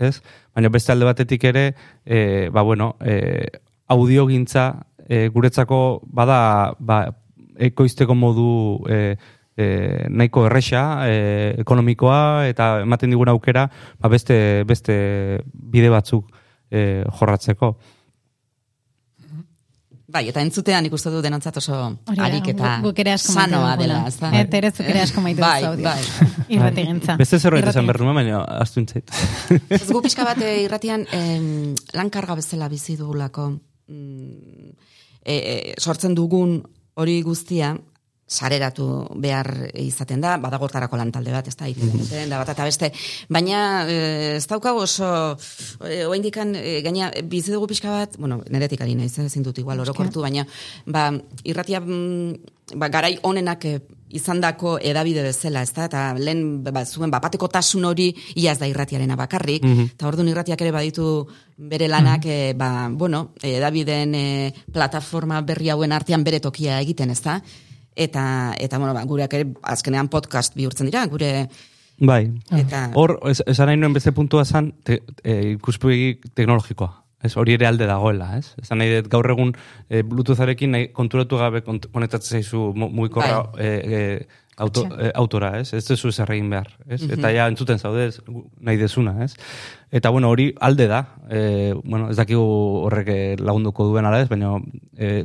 [0.00, 0.22] ez?
[0.56, 1.66] Baina beste alde batetik ere,
[2.06, 3.44] e, ba, bueno, e,
[3.88, 7.04] audiogintza e, guretzako bada, ba,
[7.56, 8.48] ekoizteko modu
[8.90, 9.16] e,
[9.56, 9.66] e,
[10.10, 13.68] nahiko erresa, e, ekonomikoa, eta ematen digun aukera,
[14.00, 14.36] ba, beste,
[14.68, 14.96] beste
[15.52, 16.30] bide batzuk
[16.70, 17.74] e, jorratzeko.
[20.14, 21.76] Bai, eta entzutean ikusten du denontzat oso
[22.22, 22.76] harik eta
[23.18, 24.28] sanoa dela, ez da?
[24.38, 25.84] Eta ere zuk ere asko maite Bai, duzu audio.
[25.88, 26.28] bai.
[26.54, 27.16] Irratigintza.
[27.18, 27.86] Beste zerbait esan Irratigintza.
[27.88, 29.10] behar nuen, baina astu intzait.
[29.74, 33.48] Ez gu pixka bat eh, irratian em, lankarga bezala bizi dugulako
[33.88, 34.70] mm,
[35.24, 36.60] e, e, sortzen dugun
[36.94, 37.74] hori guztia
[38.24, 38.86] sareratu
[39.20, 41.92] behar izaten da, badago hortarako lantalde bat, ez da, iten,
[42.30, 42.90] da bat eta beste,
[43.28, 45.08] baina eh, ez daukagu oso,
[45.84, 49.60] e, oaindikan, e, gaina, bizi dugu pixka bat, bueno, neretik ari naiz, eh, ezin dut
[49.60, 50.46] igual orokortu, baina,
[50.86, 51.10] ba,
[51.44, 53.68] irratia, mm, ba, garai onenak
[54.14, 58.68] izandako edabide bezala, ez da, eta lehen, ba, zuen, bapateko tasun hori, ia ez da
[58.70, 61.26] irratiarena bakarrik, eta orduan irratiak ere baditu
[61.58, 67.22] bere lanak, eh, ba, bueno, edabideen eh, plataforma berri hauen artean bere tokia egiten, ez
[67.22, 67.40] da?
[67.96, 71.48] eta, eta bueno, ba, gureak ere azkenean podcast bihurtzen dira, gure
[71.98, 72.26] Bai.
[72.50, 77.03] Eta- Hor, esan nahi nuen beste puntua zan, te, e, ikuspegi teknologikoa.
[77.24, 78.52] Ez, hori ere alde dagoela, ez?
[78.60, 79.54] Esan nahi dut gaur egun
[79.88, 83.64] e, Bluetootharekin nahi, konturatu gabe kont konektatzen zaizu mu- mugikorra Bai.
[83.64, 85.72] e, e, auto, e, autora, ez?
[85.74, 87.00] Ez duzu zer egin behar, ez?
[87.16, 88.20] Eta ja entzuten zaude, ez,
[88.60, 89.32] nahi dezuna, ez?
[89.90, 91.00] Eta bueno, hori alde da,
[91.30, 92.44] e, bueno, ez dakigu
[92.84, 94.52] horrek lagunduko duen ala ez, baina
[94.98, 95.24] e,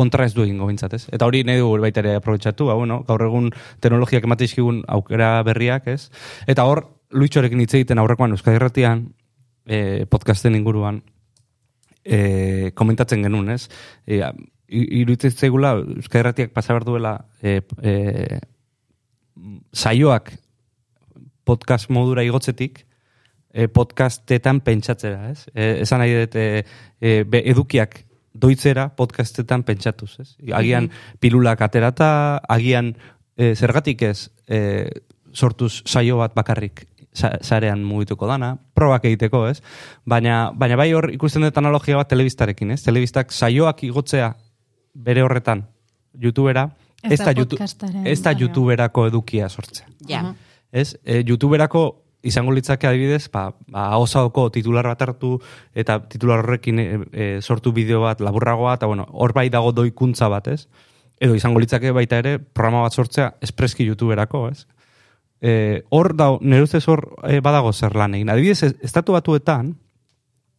[0.00, 1.04] kontra ez du egingo bintzat, ez?
[1.12, 5.42] Eta hori nahi dugu baita ere aprobetsatu, ba, bueno, gaur egun teknologiak emate dizkigun aukera
[5.44, 6.10] berriak, ez?
[6.48, 9.08] Eta hor, Luitxorekin hitz egiten aurrekoan Euskadi Irratian,
[9.66, 11.02] e, podcasten inguruan,
[12.04, 13.68] e, komentatzen genuen, ez?
[14.06, 14.22] E,
[14.70, 18.38] iruditzen zaigula Euskadi Irratiak pasa behar duela e, e,
[19.72, 20.32] saioak
[21.44, 22.84] podcast modura igotzetik,
[23.52, 25.48] e, podcastetan pentsatzera, ez?
[25.54, 26.64] E, esan nahi dut, e,
[27.00, 28.04] e, edukiak
[28.40, 30.28] doitzera podcastetan pentsatuz, ez?
[30.54, 30.90] Agian
[31.20, 32.10] pilulak aterata,
[32.48, 32.94] agian
[33.36, 34.60] e, zergatik ez e,
[35.32, 39.62] sortuz saio bat bakarrik sarean mugituko dana, probak egiteko, ez?
[40.06, 42.82] Baina, baina bai hor ikusten dut analogia bat telebistarekin, ez?
[42.84, 44.34] Telebistak saioak igotzea
[44.94, 45.64] bere horretan
[46.14, 46.68] YouTubera,
[47.02, 47.32] Ez da
[48.04, 48.32] ez da.
[48.32, 49.86] YouTuberako edukia sortzea.
[50.08, 50.34] ja.
[50.72, 55.38] Ez, e, YouTuberako izango litzake adibidez, ba, ba osaoko titular bat hartu
[55.74, 60.28] eta titular horrekin e, e, sortu bideo bat laburragoa eta bueno, hor bai dago doikuntza
[60.28, 60.68] bat, ez?
[61.20, 64.66] Edo izango litzake baita ere programa bat sortzea espreski YouTuberako, ez?
[65.40, 68.28] E, hor da, nire ustez hor e, badago zer lan egin.
[68.28, 69.74] Adibidez, ez- estatu batuetan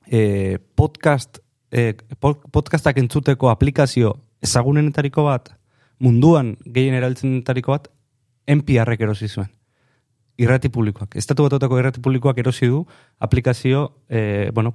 [0.09, 1.38] e, podcast
[1.71, 5.51] e, po- podcastak entzuteko aplikazio ezagunenetariko bat
[6.01, 7.89] munduan gehien erabiltzenetariko bat
[8.49, 9.51] NPR-ek erosi zuen
[10.41, 11.13] irrati publikoak.
[11.15, 12.79] Estatu batutako irrati publikoak erosi du
[13.21, 14.73] aplikazio, e, bueno,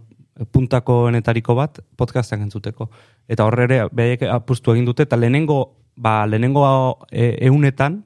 [0.53, 2.87] puntakoenetariko bat podcastak entzuteko.
[3.27, 5.57] Eta horre ere, behaiek apustu egin dute, eta lehenengo,
[5.97, 6.63] ba, lehenengo
[7.11, 8.05] e, eunetan,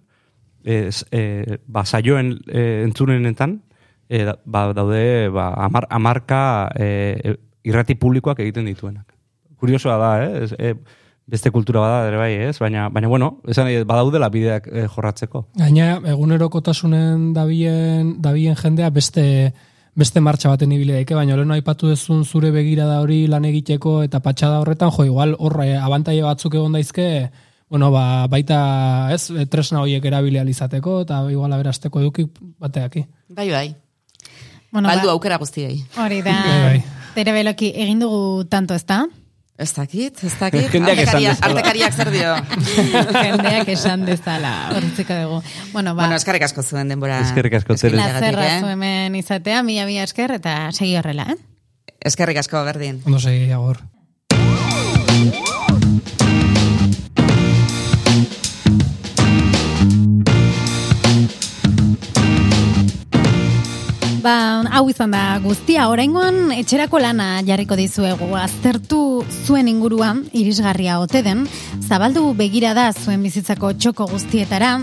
[0.64, 3.60] e, s- e, ba, saioen e, entzunenetan,
[4.08, 9.14] e, da- ba, daude ba, amar, amarka e, irrati publikoak egiten dituenak.
[9.60, 10.44] Kuriosoa da, eh?
[10.44, 10.74] Ez, e,
[11.30, 12.56] beste kultura bada ere bai, ez?
[12.58, 15.44] Baina, baina bueno, esan nahi badaudela bideak e, jorratzeko.
[15.60, 16.00] Gaina,
[16.50, 19.52] egunerokotasunen dabien, dabien jendea beste
[20.00, 24.20] beste martxa baten ibile daike, baina lehen aipatu dezun zure begirada hori lan egiteko eta
[24.24, 27.06] patxada horretan, jo, igual horre abantaile batzuk egon daizke,
[27.70, 28.58] bueno, ba, baita,
[29.14, 32.26] ez, tresna horiek erabili izateko eta igual aberasteko eduki
[32.58, 33.06] bateaki.
[33.28, 33.68] Bai, bai.
[34.72, 35.84] Bueno, Baldu ba, aukera guztiei.
[35.96, 36.82] hori da, Bai, bai.
[37.14, 39.04] tere beloki, egin dugu tanto, ez da?
[39.60, 40.70] Ez dakit, ez dakit.
[40.74, 41.46] Jendeak esan dezala.
[41.50, 42.34] Artekariak zer dio.
[43.26, 45.40] Jendeak esan dezala, horretziko dugu.
[45.72, 47.20] Bueno, ba, bueno, eskarrik asko zuen denbora.
[47.26, 47.92] Eskerrik asko, Tere.
[47.98, 48.72] eskaintzeagatik, plazerra eh?
[48.74, 51.94] hemen izatea, mila mila esker, eta segi horrela, eh?
[52.00, 53.02] Eskerrik asko, berdin.
[53.04, 53.82] Ondo segi, agor.
[64.20, 68.26] Ba, hau izan da guztia, oraingoan etxerako lana jarriko dizuegu.
[68.36, 68.98] Aztertu
[69.46, 71.46] zuen inguruan, irisgarria ote den,
[71.88, 74.74] zabaldu begira da zuen bizitzako txoko guztietara,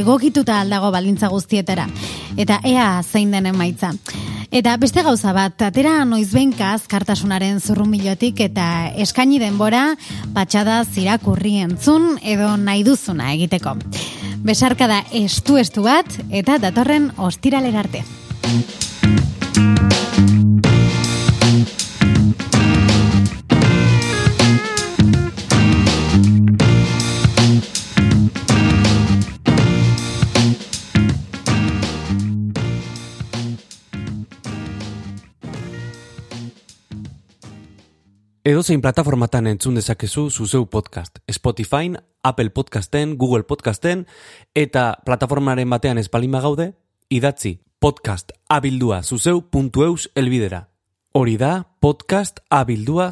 [0.00, 1.84] egokituta aldago baldintza guztietara,
[2.34, 3.92] eta ea zein den emaitza.
[4.50, 8.66] Eta beste gauza bat, atera noizbenka azkartasunaren zurrumbilotik eta
[9.04, 9.92] eskaini denbora
[10.34, 13.76] patxada zirakurri entzun edo nahi duzuna egiteko.
[14.42, 18.02] Besarka da estu-estu bat eta datorren ostiraler arte.
[38.52, 41.20] Edozein plataformatan entzun dezakezu zuzeu podcast.
[41.30, 44.06] Spotify, Apple Podcasten, Google Podcasten,
[44.54, 46.72] eta plataformaren batean espalima gaude,
[47.08, 50.68] idatzi podcast abildua zuzeu.eus elbidera.
[51.12, 53.10] Hori da podcast abildua.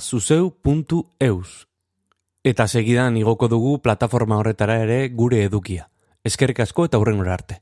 [2.45, 5.89] Eta segidan igoko dugu plataforma horretara ere gure edukia.
[6.23, 7.59] Eskerrik asko eta hurren arte.